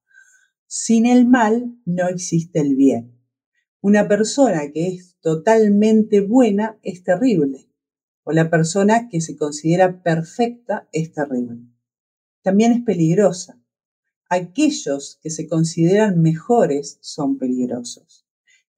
Sin 0.67 1.07
el 1.07 1.27
mal 1.29 1.77
no 1.85 2.09
existe 2.09 2.61
el 2.61 2.75
bien. 2.75 3.17
Una 3.81 4.09
persona 4.09 4.73
que 4.73 4.89
es 4.89 5.17
totalmente 5.21 6.21
buena 6.21 6.79
es 6.83 7.05
terrible. 7.05 7.69
O 8.25 8.33
la 8.33 8.51
persona 8.51 9.09
que 9.09 9.21
se 9.21 9.37
considera 9.37 10.03
perfecta 10.03 10.89
es 10.93 11.13
terrible. 11.13 11.59
También 12.43 12.73
es 12.73 12.83
peligrosa. 12.83 13.61
Aquellos 14.29 15.19
que 15.23 15.31
se 15.31 15.47
consideran 15.47 16.23
mejores 16.23 16.99
son 17.01 17.39
peligrosos. 17.39 18.27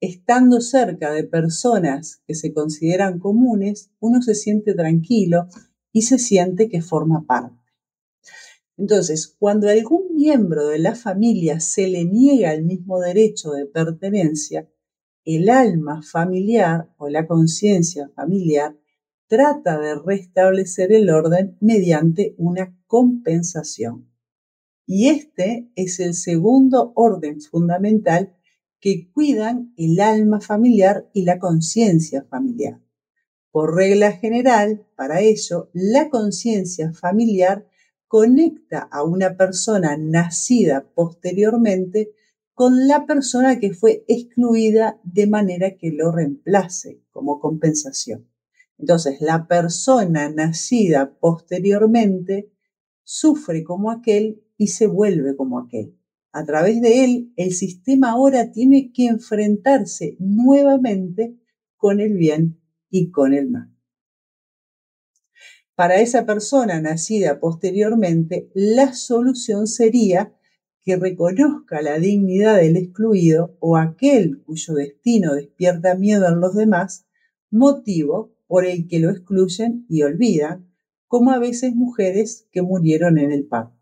Estando 0.01 0.61
cerca 0.61 1.13
de 1.13 1.25
personas 1.25 2.23
que 2.27 2.35
se 2.35 2.53
consideran 2.53 3.19
comunes, 3.19 3.91
uno 4.01 4.21
se 4.21 4.35
siente 4.35 4.75
tranquilo 4.75 5.49
y 5.93 6.03
se 6.03 6.19
siente 6.19 6.69
que 6.69 6.83
forma 6.83 7.25
parte. 7.27 7.65
Entonces, 8.77 9.35
cuando 9.39 9.69
algún 9.69 10.15
miembro 10.15 10.67
de 10.67 10.79
la 10.79 10.95
familia 10.95 11.61
se 11.61 11.87
le 11.87 12.05
niega 12.05 12.53
el 12.53 12.65
mismo 12.65 13.01
derecho 13.01 13.53
de 13.53 13.67
pertenencia, 13.67 14.69
el 15.25 15.49
alma 15.49 16.03
familiar 16.03 16.93
o 16.99 17.09
la 17.09 17.27
conciencia 17.27 18.11
familiar 18.15 18.77
trata 19.27 19.79
de 19.79 19.95
restablecer 19.97 20.93
el 20.93 21.11
orden 21.11 21.57
mediante 21.61 22.35
una 22.39 22.77
compensación. 22.87 24.11
Y 24.87 25.09
este 25.09 25.71
es 25.77 26.01
el 26.01 26.15
segundo 26.15 26.93
orden 26.95 27.41
fundamental 27.41 28.37
que 28.81 29.11
cuidan 29.13 29.73
el 29.79 29.99
alma 30.01 30.41
familiar 30.41 31.09
y 31.15 31.23
la 31.23 31.39
conciencia 31.39 32.23
familiar. 32.25 32.81
Por 33.51 33.75
regla 33.75 34.13
general, 34.13 34.87
para 34.95 35.21
ello, 35.21 35.71
la 35.73 36.11
conciencia 36.11 36.93
familiar 36.93 37.67
conecta 38.09 38.81
a 38.91 39.03
una 39.03 39.37
persona 39.37 39.97
nacida 39.97 40.87
posteriormente 40.95 42.13
con 42.53 42.87
la 42.87 43.07
persona 43.07 43.59
que 43.59 43.73
fue 43.73 44.05
excluida 44.07 45.01
de 45.03 45.27
manera 45.27 45.77
que 45.77 45.91
lo 45.91 46.13
reemplace 46.13 47.01
como 47.11 47.41
compensación. 47.41 48.29
Entonces, 48.79 49.21
la 49.21 49.47
persona 49.47 50.29
nacida 50.31 51.17
posteriormente 51.19 52.53
sufre 53.03 53.65
como 53.65 53.91
aquel 53.91 54.43
y 54.57 54.69
se 54.69 54.87
vuelve 54.87 55.37
como 55.37 55.59
aquel. 55.59 55.97
A 56.33 56.45
través 56.45 56.81
de 56.81 57.05
él, 57.05 57.33
el 57.37 57.53
sistema 57.53 58.11
ahora 58.11 58.51
tiene 58.51 58.93
que 58.93 59.07
enfrentarse 59.07 60.17
nuevamente 60.19 61.37
con 61.77 62.01
el 62.01 62.17
bien 62.17 62.61
y 62.91 63.11
con 63.11 63.35
el 63.35 63.51
mal. 63.51 63.71
Para 65.77 66.01
esa 66.01 66.25
persona 66.25 66.81
nacida 66.81 67.41
posteriormente, 67.41 68.51
la 68.55 68.95
solución 68.95 69.67
sería 69.67 70.33
que 70.85 70.97
reconozca 70.97 71.83
la 71.83 71.99
dignidad 71.99 72.57
del 72.57 72.77
excluido 72.77 73.57
o 73.59 73.77
aquel 73.77 74.43
cuyo 74.45 74.75
destino 74.75 75.35
despierta 75.35 75.95
miedo 75.95 76.29
en 76.29 76.41
los 76.41 76.55
demás, 76.55 77.07
motivo 77.51 78.34
por 78.47 78.67
el 78.67 78.87
que 78.89 79.01
lo 79.01 79.11
excluyen 79.11 79.87
y 79.89 80.03
olvidan, 80.03 80.71
como 81.07 81.31
a 81.31 81.39
veces 81.39 81.75
mujeres 81.75 82.49
que 82.51 82.63
murieron 82.63 83.19
en 83.19 83.33
el 83.33 83.47
parto. 83.47 83.75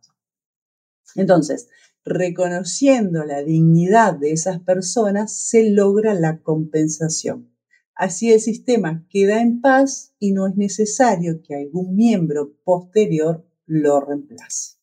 Entonces, 1.14 1.68
reconociendo 2.04 3.24
la 3.24 3.42
dignidad 3.42 4.14
de 4.14 4.32
esas 4.32 4.60
personas, 4.60 5.32
se 5.32 5.70
logra 5.70 6.14
la 6.14 6.42
compensación. 6.42 7.52
Así 7.94 8.32
el 8.32 8.40
sistema 8.40 9.06
queda 9.10 9.40
en 9.40 9.60
paz 9.60 10.14
y 10.18 10.32
no 10.32 10.46
es 10.46 10.56
necesario 10.56 11.42
que 11.42 11.54
algún 11.54 11.94
miembro 11.94 12.54
posterior 12.64 13.46
lo 13.66 14.00
reemplace. 14.00 14.78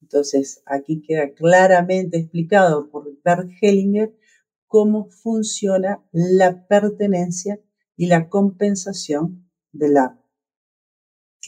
Entonces, 0.00 0.62
aquí 0.66 1.02
queda 1.02 1.32
claramente 1.34 2.18
explicado 2.18 2.90
por 2.90 3.10
Bert 3.24 3.50
Hellinger 3.60 4.14
cómo 4.66 5.08
funciona 5.10 6.04
la 6.12 6.66
pertenencia 6.66 7.60
y 7.96 8.06
la 8.06 8.28
compensación 8.28 9.48
del 9.72 9.94
la 9.94 10.18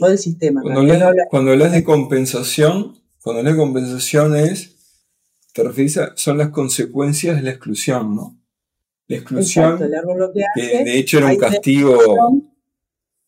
o 0.01 0.09
del 0.09 0.19
sistema. 0.19 0.63
Cuando 0.63 1.53
hablas, 1.53 1.73
de 1.73 1.85
compensación, 1.85 3.03
cuando 3.21 3.41
hablas 3.41 3.55
de 3.55 3.59
compensación 3.59 4.37
es, 4.37 4.77
te 5.53 5.63
refieres 5.63 5.99
a, 5.99 6.17
son 6.17 6.39
las 6.39 6.51
consecuencias 6.51 7.37
de 7.37 7.43
la 7.43 7.51
exclusión, 7.51 8.15
¿no? 8.15 8.41
La 9.09 9.17
exclusión, 9.17 9.79
que, 10.55 10.85
de 10.85 10.99
hecho 10.99 11.19
era 11.19 11.29
un 11.29 11.39
castigo 11.39 11.99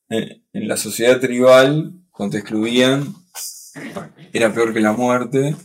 en, 0.09 0.45
en 0.53 0.69
la 0.69 0.77
sociedad 0.77 1.19
tribal, 1.19 1.95
cuando 2.11 2.33
te 2.33 2.41
excluían, 2.41 3.15
era 4.33 4.53
peor 4.53 4.75
que 4.75 4.81
la 4.81 4.93
muerte. 4.93 5.57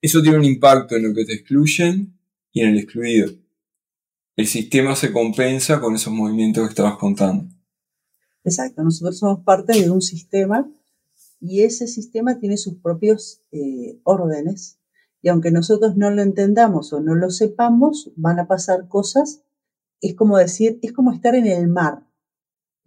Eso 0.00 0.22
tiene 0.22 0.38
un 0.38 0.44
impacto 0.44 0.96
en 0.96 1.02
lo 1.02 1.14
que 1.14 1.26
te 1.26 1.34
excluyen 1.34 2.18
y 2.52 2.62
en 2.62 2.70
el 2.70 2.78
excluido. 2.78 3.30
El 4.40 4.46
sistema 4.46 4.96
se 4.96 5.12
compensa 5.12 5.80
con 5.80 5.94
esos 5.94 6.12
movimientos 6.12 6.64
que 6.64 6.70
estabas 6.70 6.96
contando. 6.96 7.44
Exacto, 8.42 8.82
nosotros 8.82 9.18
somos 9.18 9.44
parte 9.44 9.78
de 9.78 9.90
un 9.90 10.00
sistema 10.00 10.66
y 11.40 11.60
ese 11.62 11.86
sistema 11.86 12.38
tiene 12.38 12.56
sus 12.56 12.78
propios 12.78 13.42
eh, 13.52 14.00
órdenes 14.02 14.78
y 15.20 15.28
aunque 15.28 15.50
nosotros 15.50 15.98
no 15.98 16.10
lo 16.10 16.22
entendamos 16.22 16.92
o 16.94 17.00
no 17.00 17.14
lo 17.14 17.28
sepamos, 17.28 18.12
van 18.16 18.38
a 18.38 18.48
pasar 18.48 18.88
cosas. 18.88 19.42
Es 20.00 20.14
como 20.14 20.38
decir, 20.38 20.78
es 20.80 20.92
como 20.94 21.12
estar 21.12 21.34
en 21.34 21.46
el 21.46 21.68
mar 21.68 22.06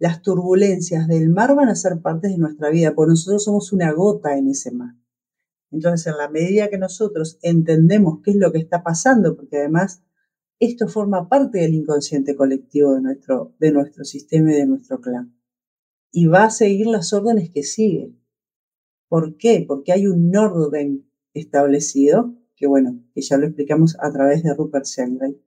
las 0.00 0.22
turbulencias 0.22 1.06
del 1.06 1.30
mar 1.30 1.54
van 1.54 1.68
a 1.68 1.76
ser 1.76 2.00
parte 2.02 2.26
de 2.28 2.36
nuestra 2.36 2.68
vida, 2.70 2.94
porque 2.94 3.10
nosotros 3.10 3.44
somos 3.44 3.72
una 3.72 3.92
gota 3.92 4.36
en 4.36 4.48
ese 4.48 4.72
mar. 4.72 4.96
Entonces, 5.70 6.08
en 6.08 6.18
la 6.18 6.28
medida 6.28 6.68
que 6.68 6.78
nosotros 6.78 7.38
entendemos 7.42 8.18
qué 8.22 8.32
es 8.32 8.36
lo 8.36 8.52
que 8.52 8.58
está 8.58 8.82
pasando, 8.82 9.36
porque 9.36 9.58
además 9.58 10.02
esto 10.60 10.88
forma 10.88 11.28
parte 11.28 11.58
del 11.58 11.74
inconsciente 11.74 12.36
colectivo 12.36 12.94
de 12.94 13.00
nuestro, 13.00 13.54
de 13.58 13.72
nuestro 13.72 14.04
sistema 14.04 14.52
y 14.52 14.56
de 14.56 14.66
nuestro 14.66 15.00
clan. 15.00 15.36
Y 16.10 16.26
va 16.26 16.44
a 16.44 16.50
seguir 16.50 16.86
las 16.86 17.12
órdenes 17.12 17.50
que 17.50 17.62
siguen. 17.62 18.20
¿Por 19.08 19.36
qué? 19.36 19.64
Porque 19.66 19.92
hay 19.92 20.06
un 20.06 20.34
orden 20.36 21.10
establecido, 21.34 22.36
que 22.56 22.66
bueno, 22.66 23.02
que 23.14 23.20
ya 23.20 23.36
lo 23.36 23.46
explicamos 23.46 23.96
a 24.00 24.12
través 24.12 24.42
de 24.42 24.54
Rupert 24.54 24.86
Sheldrake, 24.86 25.40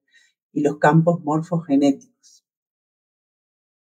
y 0.51 0.61
los 0.61 0.77
campos 0.77 1.23
morfogenéticos. 1.23 2.45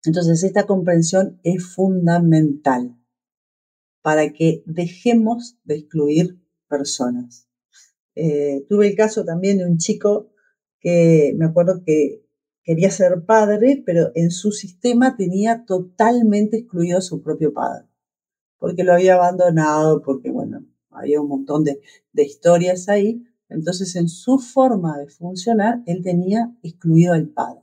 Entonces, 0.03 0.43
esta 0.43 0.65
comprensión 0.67 1.39
es 1.43 1.65
fundamental 1.65 2.95
para 4.01 4.31
que 4.33 4.61
dejemos 4.65 5.57
de 5.63 5.77
excluir 5.77 6.39
personas. 6.67 7.47
Eh, 8.13 8.65
tuve 8.69 8.87
el 8.89 8.95
caso 8.95 9.25
también 9.25 9.57
de 9.57 9.65
un 9.65 9.77
chico 9.77 10.31
me 11.35 11.45
acuerdo 11.45 11.81
que 11.85 12.23
quería 12.63 12.91
ser 12.91 13.25
padre, 13.25 13.83
pero 13.85 14.11
en 14.15 14.31
su 14.31 14.51
sistema 14.51 15.15
tenía 15.17 15.65
totalmente 15.65 16.57
excluido 16.57 16.97
a 16.97 17.01
su 17.01 17.21
propio 17.21 17.53
padre, 17.53 17.87
porque 18.57 18.83
lo 18.83 18.93
había 18.93 19.15
abandonado, 19.15 20.01
porque, 20.01 20.31
bueno, 20.31 20.65
había 20.89 21.21
un 21.21 21.27
montón 21.27 21.63
de, 21.63 21.81
de 22.13 22.23
historias 22.23 22.89
ahí. 22.89 23.23
Entonces, 23.49 23.95
en 23.95 24.09
su 24.09 24.39
forma 24.39 24.97
de 24.97 25.07
funcionar, 25.07 25.83
él 25.85 26.01
tenía 26.03 26.55
excluido 26.63 27.13
al 27.13 27.29
padre. 27.29 27.61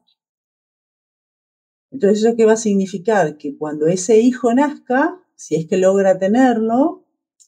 Entonces, 1.92 2.24
¿eso 2.24 2.36
qué 2.36 2.46
va 2.46 2.54
a 2.54 2.56
significar? 2.56 3.36
Que 3.36 3.56
cuando 3.56 3.86
ese 3.86 4.18
hijo 4.18 4.54
nazca, 4.54 5.20
si 5.34 5.56
es 5.56 5.66
que 5.66 5.76
logra 5.76 6.18
tenerlo, 6.18 7.04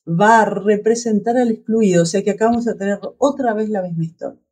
va 0.06 0.42
a 0.42 0.44
representar 0.44 1.38
al 1.38 1.50
excluido, 1.50 2.02
o 2.02 2.06
sea 2.06 2.22
que 2.22 2.32
acá 2.32 2.46
vamos 2.46 2.68
a 2.68 2.76
tener 2.76 2.98
otra 3.18 3.54
vez 3.54 3.70
la 3.70 3.82
misma 3.82 4.04
historia. 4.04 4.43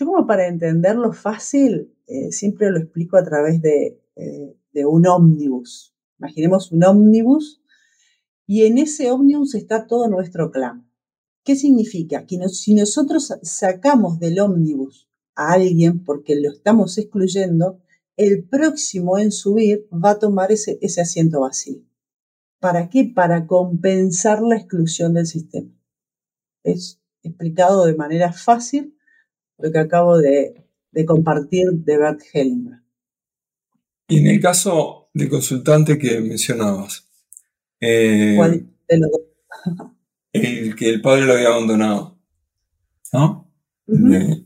Yo 0.00 0.06
como 0.06 0.26
para 0.26 0.48
entenderlo 0.48 1.12
fácil, 1.12 1.94
eh, 2.06 2.32
siempre 2.32 2.70
lo 2.70 2.78
explico 2.78 3.18
a 3.18 3.22
través 3.22 3.60
de, 3.60 4.00
eh, 4.16 4.56
de 4.72 4.86
un 4.86 5.06
ómnibus. 5.06 5.94
Imaginemos 6.18 6.72
un 6.72 6.84
ómnibus 6.84 7.62
y 8.46 8.64
en 8.64 8.78
ese 8.78 9.10
ómnibus 9.10 9.54
está 9.54 9.86
todo 9.86 10.08
nuestro 10.08 10.50
clan. 10.50 10.90
¿Qué 11.44 11.54
significa? 11.54 12.24
Que 12.24 12.38
si 12.48 12.72
nosotros 12.72 13.34
sacamos 13.42 14.18
del 14.18 14.40
ómnibus 14.40 15.10
a 15.34 15.52
alguien 15.52 16.02
porque 16.02 16.34
lo 16.34 16.50
estamos 16.50 16.96
excluyendo, 16.96 17.82
el 18.16 18.48
próximo 18.48 19.18
en 19.18 19.30
subir 19.30 19.86
va 19.92 20.12
a 20.12 20.18
tomar 20.18 20.50
ese 20.50 20.78
asiento 20.80 21.40
vacío. 21.40 21.82
¿Para 22.58 22.88
qué? 22.88 23.04
Para 23.04 23.46
compensar 23.46 24.40
la 24.40 24.56
exclusión 24.56 25.12
del 25.12 25.26
sistema. 25.26 25.70
Es 26.62 27.02
explicado 27.22 27.84
de 27.84 27.96
manera 27.96 28.32
fácil 28.32 28.96
lo 29.60 29.72
que 29.72 29.78
acabo 29.78 30.18
de, 30.18 30.54
compartir 31.06 31.70
de 31.72 31.98
Bert 31.98 32.20
Hellinger. 32.32 32.80
Y 34.08 34.18
en 34.18 34.26
el 34.26 34.40
caso 34.40 35.08
del 35.14 35.28
consultante 35.28 35.98
que 35.98 36.20
mencionabas, 36.20 37.08
eh, 37.80 38.34
¿cuál 38.36 38.66
de 38.88 38.98
los 38.98 39.10
dos? 39.10 39.90
el 40.32 40.74
que 40.74 40.90
el 40.90 41.00
padre 41.00 41.26
lo 41.26 41.34
había 41.34 41.48
abandonado, 41.48 42.18
¿no? 43.12 43.48
Eh, 43.88 44.44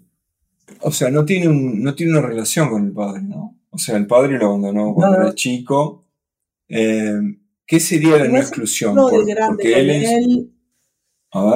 o 0.81 0.91
sea, 0.91 1.11
no 1.11 1.25
tiene, 1.25 1.47
no 1.49 1.95
tiene 1.95 2.13
una 2.13 2.27
relación 2.27 2.69
con 2.69 2.87
el 2.87 2.93
padre, 2.93 3.23
¿no? 3.23 3.59
O 3.71 3.79
sea, 3.79 3.97
el 3.97 4.07
padre 4.07 4.39
lo 4.39 4.47
abandonó 4.47 4.95
cuando 4.95 5.21
era 5.21 5.35
chico. 5.35 6.07
Eh, 6.69 7.21
¿Qué 7.67 7.81
sería 7.81 8.19
la 8.19 8.29
no 8.29 8.37
exclusión? 8.37 8.95
porque 8.95 9.81
él, 9.81 10.51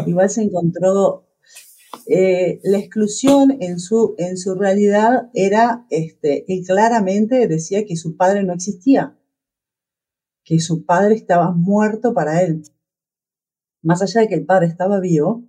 Igual 0.07 0.29
se 0.29 0.42
encontró 0.42 1.28
eh, 2.07 2.61
la 2.62 2.79
exclusión 2.79 3.57
en 3.61 3.79
su, 3.79 4.14
en 4.18 4.37
su 4.37 4.55
realidad 4.55 5.31
era, 5.35 5.87
este, 5.90 6.44
él 6.53 6.64
claramente 6.66 7.46
decía 7.48 7.85
que 7.85 7.96
su 7.96 8.16
padre 8.16 8.42
no 8.44 8.55
existía, 8.55 9.18
que 10.44 10.61
su 10.61 10.85
padre 10.85 11.14
estaba 11.14 11.53
muerto 11.53 12.14
para 12.14 12.42
él. 12.42 12.62
Más 13.83 14.03
allá 14.03 14.22
de 14.22 14.29
que 14.29 14.35
el 14.35 14.46
padre 14.46 14.66
estaba 14.66 15.01
vivo, 15.01 15.44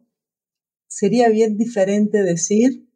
sería 0.87 1.29
bien 1.29 1.57
diferente 1.57 2.23
decir, 2.23 2.87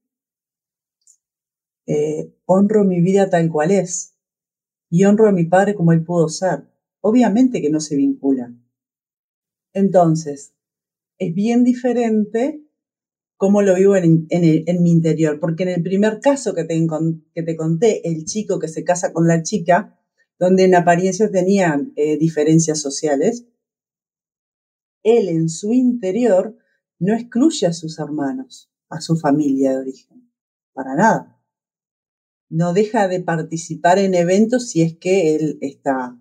eh, 1.86 2.34
honro 2.46 2.86
mi 2.86 3.02
vida 3.02 3.30
tal 3.30 3.50
cual 3.50 3.72
es 3.72 4.14
y 4.90 5.06
honro 5.06 5.28
a 5.28 5.32
mi 5.32 5.46
padre 5.46 5.74
como 5.74 5.92
él 5.92 6.04
pudo 6.04 6.30
ser. 6.30 6.70
Obviamente 7.02 7.62
que 7.62 7.70
no 7.70 7.80
se 7.80 7.96
vinculan. 7.96 8.64
Entonces, 9.74 10.54
es 11.18 11.34
bien 11.34 11.64
diferente 11.64 12.63
cómo 13.38 13.62
lo 13.62 13.76
vivo 13.76 13.96
en, 13.96 14.28
mi 14.82 14.92
interior, 14.92 15.40
porque 15.40 15.64
en 15.64 15.70
el 15.70 15.84
primer 15.84 16.20
caso 16.20 16.54
que 16.54 16.64
te, 16.64 16.80
que 17.34 17.44
te 17.44 17.56
conté, 17.56 18.08
el 18.08 18.26
chico 18.26 18.60
que 18.60 18.68
se 18.68 18.84
casa 18.84 19.12
con 19.12 19.28
la 19.28 19.44
chica, 19.44 20.00
donde 20.40 20.64
en 20.64 20.76
apariencia 20.76 21.30
tenían 21.30 21.94
eh, 21.96 22.18
diferencias 22.18 22.82
sociales, 22.82 23.46
él 25.04 25.28
en 25.30 25.50
su 25.50 25.74
interior 25.74 26.58
no 27.00 27.14
excluye 27.14 27.68
a 27.68 27.74
sus 27.74 28.00
hermanos, 28.00 28.72
a 28.90 29.02
su 29.02 29.18
familia 29.18 29.72
de 29.72 29.78
origen, 29.80 30.32
para 30.74 30.96
nada. 30.96 31.42
No 32.50 32.74
deja 32.74 33.08
de 33.08 33.20
participar 33.20 34.00
en 34.00 34.16
eventos 34.16 34.70
si 34.70 34.82
es 34.82 34.98
que 34.98 35.36
él 35.36 35.58
está 35.62 36.18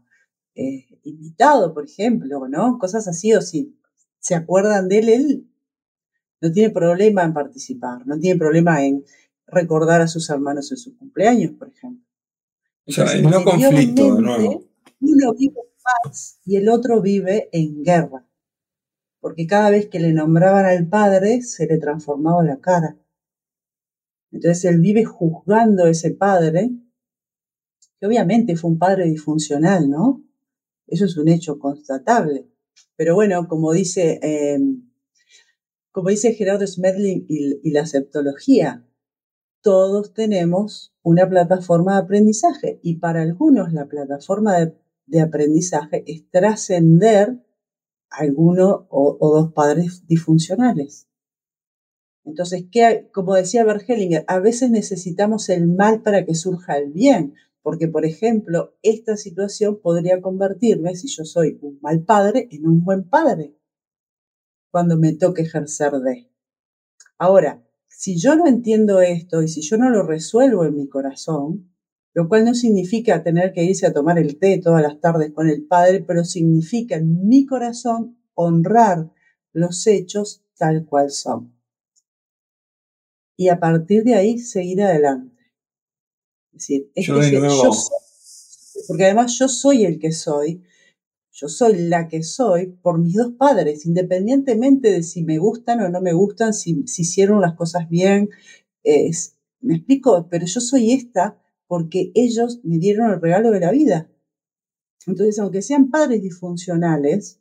eh, 0.54 0.86
invitado, 1.04 1.74
por 1.74 1.84
ejemplo, 1.84 2.48
¿no? 2.48 2.78
Cosas 2.78 3.06
así, 3.06 3.32
o 3.34 3.42
si 3.42 3.78
se 4.18 4.34
acuerdan 4.34 4.88
de 4.88 4.98
él, 4.98 5.08
él 5.08 5.51
no 6.42 6.52
tiene 6.52 6.70
problema 6.70 7.24
en 7.24 7.32
participar, 7.32 8.06
no 8.06 8.18
tiene 8.18 8.38
problema 8.38 8.84
en 8.84 9.04
recordar 9.46 10.02
a 10.02 10.08
sus 10.08 10.28
hermanos 10.28 10.70
en 10.70 10.76
sus 10.76 10.94
cumpleaños, 10.98 11.52
por 11.52 11.68
ejemplo. 11.68 12.04
o 12.86 12.92
sea, 12.92 13.06
no 13.22 13.42
conflicto, 13.42 14.16
de 14.16 14.22
nuevo. 14.22 14.64
Uno 15.00 15.32
vive 15.32 15.54
en 15.56 15.82
paz 15.82 16.38
y 16.44 16.56
el 16.56 16.68
otro 16.68 17.00
vive 17.00 17.48
en 17.52 17.82
guerra 17.82 18.26
porque 19.22 19.46
cada 19.46 19.70
vez 19.70 19.88
que 19.88 20.00
le 20.00 20.12
nombraban 20.12 20.66
al 20.66 20.88
padre 20.88 21.42
se 21.42 21.66
le 21.66 21.78
transformaba 21.78 22.42
la 22.42 22.58
cara. 22.58 22.98
Entonces 24.32 24.64
él 24.64 24.80
vive 24.80 25.04
juzgando 25.04 25.84
a 25.84 25.90
ese 25.90 26.10
padre, 26.10 26.72
que 28.00 28.06
obviamente 28.06 28.56
fue 28.56 28.72
un 28.72 28.78
padre 28.78 29.04
disfuncional, 29.04 29.88
¿no? 29.88 30.24
Eso 30.88 31.04
es 31.04 31.16
un 31.16 31.28
hecho 31.28 31.60
constatable. 31.60 32.48
Pero 32.96 33.14
bueno, 33.14 33.46
como 33.46 33.72
dice, 33.72 34.18
em, 34.22 34.90
como 35.92 36.08
dice 36.08 36.32
Gerardo 36.32 36.66
Smedlin 36.66 37.26
y, 37.28 37.70
la 37.70 37.86
septología, 37.86 38.86
todos 39.62 40.12
tenemos 40.14 40.94
una 41.02 41.28
plataforma 41.28 41.94
de 41.94 42.02
aprendizaje 42.02 42.80
y 42.82 42.96
para 42.96 43.22
algunos 43.22 43.72
la 43.72 43.86
plataforma 43.86 44.72
de 45.06 45.20
aprendizaje 45.20 46.02
es 46.06 46.28
trascender 46.30 47.38
alguno 48.10 48.86
o, 48.90 49.16
dos 49.20 49.52
padres 49.52 50.06
disfuncionales. 50.06 51.08
Entonces, 52.24 52.66
¿qué, 52.70 53.08
como 53.12 53.34
decía 53.34 53.64
Bergelinger, 53.64 54.24
a 54.28 54.38
veces 54.38 54.70
necesitamos 54.70 55.48
el 55.48 55.68
mal 55.68 56.02
para 56.02 56.24
que 56.24 56.34
surja 56.34 56.78
el 56.78 56.92
bien, 56.92 57.34
porque, 57.62 57.88
por 57.88 58.04
ejemplo, 58.04 58.76
esta 58.82 59.16
situación 59.16 59.80
podría 59.80 60.20
convertirme, 60.20 60.94
si 60.94 61.08
yo 61.08 61.24
soy 61.24 61.58
un 61.62 61.78
mal 61.80 62.02
padre, 62.04 62.48
en 62.50 62.66
un 62.66 62.84
buen 62.84 63.08
padre, 63.08 63.54
cuando 64.72 64.96
me 64.96 65.12
toque 65.12 65.42
ejercer 65.42 65.92
de. 66.00 66.28
Ahora, 67.18 67.62
si 67.86 68.18
yo 68.18 68.34
no 68.34 68.48
entiendo 68.48 69.00
esto 69.00 69.42
y 69.42 69.48
si 69.48 69.60
yo 69.60 69.76
no 69.76 69.90
lo 69.90 70.02
resuelvo 70.02 70.64
en 70.64 70.74
mi 70.74 70.88
corazón, 70.88 71.72
lo 72.14 72.28
cual 72.28 72.44
no 72.46 72.54
significa 72.54 73.22
tener 73.22 73.52
que 73.52 73.62
irse 73.62 73.86
a 73.86 73.92
tomar 73.92 74.18
el 74.18 74.38
té 74.38 74.58
todas 74.58 74.82
las 74.82 74.98
tardes 74.98 75.30
con 75.32 75.48
el 75.48 75.66
Padre, 75.66 76.02
pero 76.06 76.24
significa 76.24 76.96
en 76.96 77.28
mi 77.28 77.46
corazón 77.46 78.18
honrar 78.34 79.12
los 79.52 79.86
hechos 79.86 80.42
tal 80.56 80.86
cual 80.86 81.10
son. 81.10 81.54
Y 83.36 83.48
a 83.48 83.60
partir 83.60 84.04
de 84.04 84.14
ahí 84.14 84.38
seguir 84.38 84.82
adelante. 84.82 85.36
Es 86.52 86.66
decir, 86.66 86.90
es 86.94 87.06
que 87.06 87.30
yo 87.32 87.72
soy, 87.72 88.84
porque 88.88 89.04
además 89.04 89.38
yo 89.38 89.48
soy 89.48 89.84
el 89.84 89.98
que 89.98 90.12
soy, 90.12 90.64
yo 91.32 91.48
soy 91.48 91.88
la 91.88 92.08
que 92.08 92.22
soy 92.22 92.66
por 92.82 92.98
mis 92.98 93.14
dos 93.14 93.32
padres, 93.32 93.86
independientemente 93.86 94.90
de 94.90 95.02
si 95.02 95.24
me 95.24 95.38
gustan 95.38 95.80
o 95.80 95.88
no 95.88 96.02
me 96.02 96.12
gustan, 96.12 96.52
si, 96.52 96.84
hicieron 96.86 97.40
las 97.40 97.54
cosas 97.54 97.88
bien. 97.88 98.28
Es, 98.82 99.38
me 99.60 99.76
explico, 99.76 100.28
pero 100.30 100.44
yo 100.44 100.60
soy 100.60 100.92
esta 100.92 101.38
porque 101.66 102.12
ellos 102.14 102.60
me 102.64 102.78
dieron 102.78 103.10
el 103.10 103.20
regalo 103.20 103.50
de 103.50 103.60
la 103.60 103.70
vida. 103.70 104.10
Entonces, 105.06 105.38
aunque 105.38 105.62
sean 105.62 105.90
padres 105.90 106.22
disfuncionales, 106.22 107.40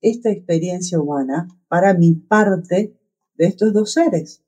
esta 0.00 0.30
experiencia 0.30 1.00
humana 1.00 1.48
para 1.68 1.94
mí 1.94 2.12
parte 2.14 2.98
de 3.34 3.46
estos 3.46 3.72
dos 3.72 3.92
seres. 3.92 4.42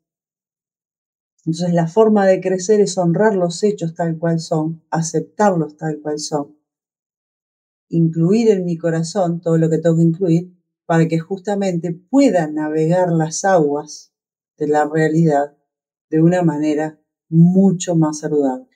Entonces, 1.47 1.73
la 1.73 1.87
forma 1.87 2.27
de 2.27 2.41
crecer 2.41 2.81
es 2.81 2.99
honrar 2.99 3.37
los 3.37 3.63
hechos 3.63 3.95
tal 3.95 4.19
cual 4.19 4.41
son, 4.41 4.83
aceptarlos 4.91 5.77
tal 5.77 6.01
cual 6.03 6.19
son, 6.19 6.58
incluir 7.89 8.51
en 8.51 8.65
mi 8.65 8.77
corazón 8.77 9.41
todo 9.41 9.59
lo 9.59 9.71
que 9.71 9.79
tengo 9.79 9.97
que 9.97 10.03
incluir 10.03 10.53
para 10.87 11.07
que 11.07 11.19
justamente 11.19 11.93
pueda 11.93 12.47
navegar 12.47 13.11
las 13.11 13.45
aguas 13.45 14.13
de 14.57 14.69
la 14.69 14.89
realidad 14.89 15.57
de 16.11 16.23
una 16.23 16.43
manera 16.43 17.01
mucho 17.29 17.95
más 17.95 18.21
saludable. 18.21 18.69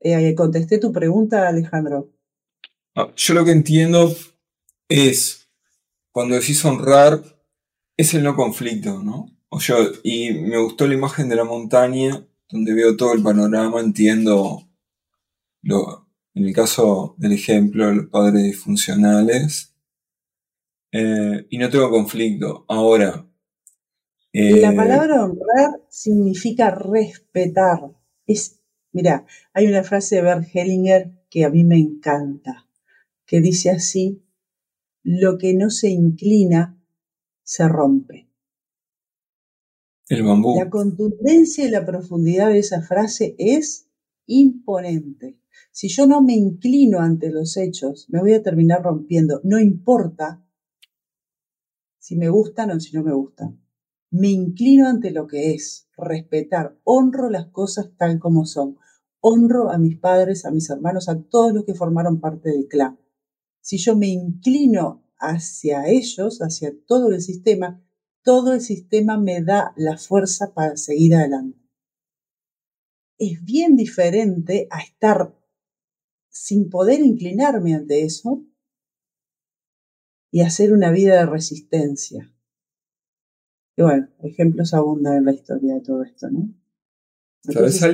Eh, 0.00 0.34
contesté 0.34 0.78
tu 0.78 0.92
pregunta, 0.92 1.48
Alejandro. 1.48 2.12
Yo 3.16 3.34
lo 3.34 3.44
que 3.44 3.52
entiendo 3.52 4.14
es, 4.88 5.48
cuando 6.12 6.34
decís 6.34 6.64
honrar, 6.64 7.22
es 7.96 8.12
el 8.12 8.22
no 8.22 8.36
conflicto, 8.36 9.02
¿no? 9.02 9.30
O 9.48 9.60
yo, 9.60 9.76
y 10.02 10.32
me 10.32 10.58
gustó 10.58 10.86
la 10.86 10.94
imagen 10.94 11.28
de 11.28 11.36
la 11.36 11.44
montaña, 11.44 12.26
donde 12.50 12.74
veo 12.74 12.96
todo 12.96 13.14
el 13.14 13.22
panorama, 13.22 13.80
entiendo, 13.80 14.68
lo, 15.64 16.08
en 16.34 16.46
el 16.46 16.54
caso 16.54 17.14
del 17.18 17.32
ejemplo 17.32 17.88
de 17.88 17.96
los 17.96 18.06
padres 18.06 18.44
disfuncionales, 18.44 19.74
eh, 20.92 21.46
y 21.50 21.58
no 21.58 21.68
tengo 21.68 21.90
conflicto. 21.90 22.64
Ahora. 22.68 23.26
la 24.32 24.70
eh, 24.70 24.76
palabra 24.76 25.24
honrar 25.24 25.80
significa 25.88 26.70
respetar. 26.70 27.80
Es 28.26 28.60
Mira, 28.94 29.26
hay 29.52 29.66
una 29.66 29.82
frase 29.82 30.16
de 30.16 30.22
Bert 30.22 30.46
Hellinger 30.54 31.10
que 31.28 31.44
a 31.44 31.50
mí 31.50 31.64
me 31.64 31.76
encanta, 31.76 32.68
que 33.26 33.40
dice 33.40 33.70
así, 33.70 34.22
lo 35.02 35.36
que 35.36 35.52
no 35.52 35.68
se 35.68 35.88
inclina 35.88 36.80
se 37.42 37.66
rompe. 37.66 38.28
El 40.08 40.22
bambú. 40.22 40.56
La 40.56 40.70
contundencia 40.70 41.64
y 41.64 41.70
la 41.70 41.84
profundidad 41.84 42.50
de 42.50 42.60
esa 42.60 42.82
frase 42.82 43.34
es 43.36 43.88
imponente. 44.26 45.40
Si 45.74 45.88
yo 45.88 46.06
no 46.06 46.22
me 46.22 46.34
inclino 46.34 47.00
ante 47.00 47.30
los 47.30 47.56
hechos, 47.56 48.06
me 48.08 48.20
voy 48.20 48.32
a 48.32 48.44
terminar 48.44 48.84
rompiendo. 48.84 49.40
No 49.42 49.58
importa 49.58 50.40
si 51.98 52.14
me 52.14 52.28
gustan 52.28 52.70
o 52.70 52.78
si 52.78 52.94
no 52.94 53.02
me 53.02 53.12
gustan. 53.12 53.60
Me 54.12 54.28
inclino 54.28 54.86
ante 54.86 55.10
lo 55.10 55.26
que 55.26 55.52
es, 55.52 55.88
respetar, 55.96 56.78
honro 56.84 57.28
las 57.28 57.48
cosas 57.48 57.90
tal 57.96 58.20
como 58.20 58.46
son 58.46 58.78
honro 59.18 59.68
a 59.68 59.78
mis 59.78 59.98
padres, 59.98 60.44
a 60.44 60.52
mis 60.52 60.70
hermanos, 60.70 61.08
a 61.08 61.20
todos 61.20 61.52
los 61.52 61.64
que 61.64 61.74
formaron 61.74 62.20
parte 62.20 62.50
del 62.50 62.68
clan. 62.68 63.00
Si 63.60 63.76
yo 63.78 63.96
me 63.96 64.06
inclino 64.06 65.02
hacia 65.18 65.88
ellos, 65.88 66.38
hacia 66.38 66.72
todo 66.86 67.08
el 67.10 67.20
sistema, 67.20 67.82
todo 68.22 68.52
el 68.52 68.60
sistema 68.60 69.18
me 69.18 69.42
da 69.42 69.72
la 69.76 69.98
fuerza 69.98 70.54
para 70.54 70.76
seguir 70.76 71.16
adelante. 71.16 71.58
Es 73.18 73.44
bien 73.44 73.74
diferente 73.74 74.68
a 74.70 74.80
estar 74.80 75.34
sin 76.34 76.68
poder 76.68 77.00
inclinarme 77.00 77.74
ante 77.74 78.02
eso 78.02 78.44
y 80.32 80.40
hacer 80.40 80.72
una 80.72 80.90
vida 80.90 81.16
de 81.16 81.26
resistencia. 81.26 82.34
Y 83.76 83.82
bueno, 83.82 84.08
ejemplos 84.20 84.74
abundan 84.74 85.18
en 85.18 85.24
la 85.26 85.32
historia 85.32 85.74
de 85.74 85.80
todo 85.80 86.02
esto, 86.02 86.28
¿no? 86.30 86.52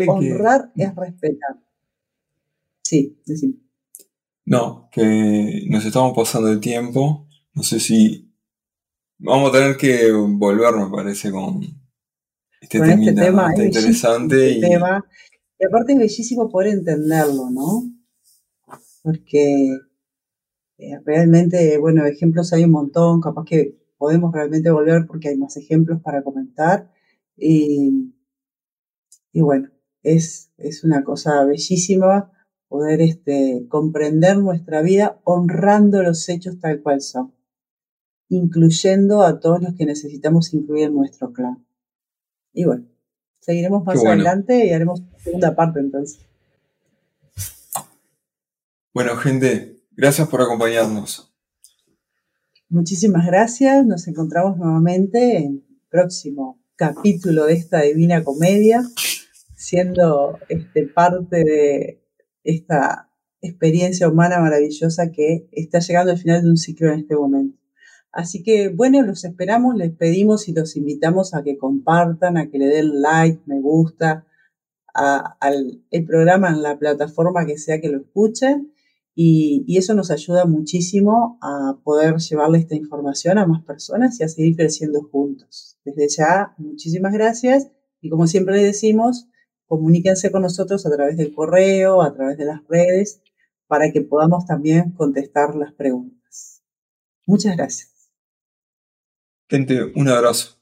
honrar 0.09 0.73
es 0.75 0.95
respetar. 0.95 1.61
Sí, 2.83 3.21
sí. 3.27 3.61
No, 4.47 4.89
que 4.91 5.67
nos 5.69 5.85
estamos 5.85 6.17
pasando 6.17 6.51
el 6.51 6.61
tiempo. 6.61 7.29
No 7.53 7.63
sé 7.63 7.79
si 7.79 8.33
vamos 9.19 9.51
a 9.51 9.59
tener 9.59 9.77
que 9.77 10.11
volver, 10.13 10.75
me 10.77 10.89
parece, 10.89 11.31
con 11.31 11.63
este, 12.61 12.79
este 12.79 13.13
tema 13.13 13.53
interesante. 13.55 14.53
Este 14.53 14.59
y... 14.59 14.61
Tema. 14.61 15.05
y 15.59 15.65
aparte 15.67 15.93
es 15.93 15.99
bellísimo 15.99 16.49
poder 16.49 16.73
entenderlo, 16.75 17.51
¿no? 17.51 18.00
Porque 19.03 19.79
eh, 20.79 20.99
realmente, 21.05 21.77
bueno, 21.79 22.07
ejemplos 22.07 22.53
hay 22.53 22.65
un 22.65 22.71
montón, 22.71 23.21
capaz 23.21 23.45
que 23.45 23.79
podemos 23.99 24.33
realmente 24.33 24.71
volver 24.71 25.07
porque 25.07 25.29
hay 25.29 25.37
más 25.37 25.59
ejemplos 25.59 26.01
para 26.01 26.23
comentar. 26.23 26.91
Y, 27.37 28.13
bueno, 29.35 29.69
es, 30.03 30.51
es 30.57 30.85
una 30.85 31.05
cosa 31.05 31.45
bellísima 31.45 32.33
poder 32.69 33.03
este, 33.03 33.67
comprender 33.69 34.39
nuestra 34.39 34.81
vida 34.81 35.21
honrando 35.25 36.03
los 36.03 36.29
hechos 36.29 36.59
tal 36.61 36.81
cual 36.83 37.03
son, 37.03 37.35
incluyendo 38.29 39.23
a 39.23 39.41
todos 39.41 39.61
los 39.61 39.75
que 39.75 39.85
necesitamos 39.85 40.55
incluir 40.55 40.87
en 40.87 40.95
nuestro 40.95 41.33
clan. 41.33 41.67
Y 42.55 42.65
bueno, 42.65 42.87
seguiremos 43.41 43.85
más 43.85 44.03
adelante 44.05 44.67
y 44.67 44.73
haremos 44.73 45.03
segunda 45.19 45.55
parte 45.55 45.81
entonces. 45.81 46.30
Bueno, 48.93 49.15
gente, 49.17 49.77
gracias 49.93 50.27
por 50.27 50.43
acompañarnos. 50.43 51.33
Muchísimas 52.69 53.25
gracias. 53.25 53.87
Nos 53.87 54.09
encontramos 54.09 54.57
nuevamente 54.57 55.37
en 55.37 55.65
el 55.69 55.81
próximo 55.89 56.61
capítulo 56.75 57.47
de 57.47 57.53
esta 57.53 57.83
Divina 57.83 58.25
Comedia, 58.25 58.83
siendo 59.55 60.41
este, 60.49 60.89
parte 60.89 61.45
de 61.45 62.03
esta 62.43 63.13
experiencia 63.41 64.09
humana 64.09 64.41
maravillosa 64.41 65.13
que 65.13 65.49
está 65.53 65.79
llegando 65.79 66.11
al 66.11 66.19
final 66.19 66.43
de 66.43 66.51
un 66.51 66.57
ciclo 66.57 66.93
en 66.93 66.99
este 66.99 67.15
momento. 67.15 67.61
Así 68.11 68.43
que 68.43 68.71
bueno, 68.71 69.03
los 69.03 69.25
esperamos, 69.25 69.77
les 69.77 69.93
pedimos 69.93 70.49
y 70.49 70.53
los 70.53 70.75
invitamos 70.75 71.33
a 71.33 71.45
que 71.45 71.57
compartan, 71.57 72.37
a 72.37 72.51
que 72.51 72.59
le 72.59 72.67
den 72.67 73.01
like, 73.01 73.41
me 73.47 73.61
gusta 73.61 74.27
al 74.93 75.85
el 75.93 76.05
programa 76.05 76.49
en 76.49 76.63
la 76.63 76.77
plataforma 76.77 77.47
que 77.47 77.57
sea 77.57 77.81
que 77.81 77.89
lo 77.89 77.99
escuchen 77.99 78.73
y, 79.15 79.77
eso 79.77 79.95
nos 79.95 80.11
ayuda 80.11 80.45
muchísimo 80.45 81.39
a 81.43 81.79
poder 81.83 82.17
llevarle 82.17 82.59
esta 82.59 82.75
información 82.75 83.39
a 83.39 83.47
más 83.47 83.63
personas 83.65 84.19
y 84.21 84.25
a 84.25 84.29
seguir 84.29 84.57
creciendo 84.57 85.03
juntos. 85.03 85.79
Desde 85.85 86.09
ya, 86.09 86.55
muchísimas 86.59 87.13
gracias 87.13 87.71
y 88.01 88.09
como 88.09 88.27
siempre 88.27 88.57
le 88.57 88.65
decimos, 88.65 89.29
comuníquense 89.67 90.31
con 90.31 90.43
nosotros 90.43 90.87
a 90.87 90.91
través 90.91 91.17
del 91.17 91.35
correo, 91.35 92.03
a 92.03 92.15
través 92.15 92.39
de 92.39 92.45
las 92.45 92.61
redes, 92.69 93.23
para 93.67 93.93
que 93.93 94.01
podamos 94.01 94.47
también 94.47 94.93
contestar 94.93 95.55
las 95.55 95.73
preguntas. 95.73 96.63
Muchas 97.27 97.57
gracias. 97.57 98.11
Gente, 99.49 99.93
un 99.95 100.09
abrazo. 100.09 100.57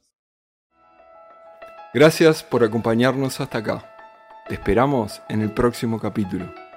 Gracias 1.94 2.42
por 2.42 2.64
acompañarnos 2.64 3.40
hasta 3.40 3.58
acá. 3.58 3.84
Te 4.48 4.54
esperamos 4.54 5.22
en 5.28 5.40
el 5.40 5.52
próximo 5.52 5.98
capítulo. 5.98 6.67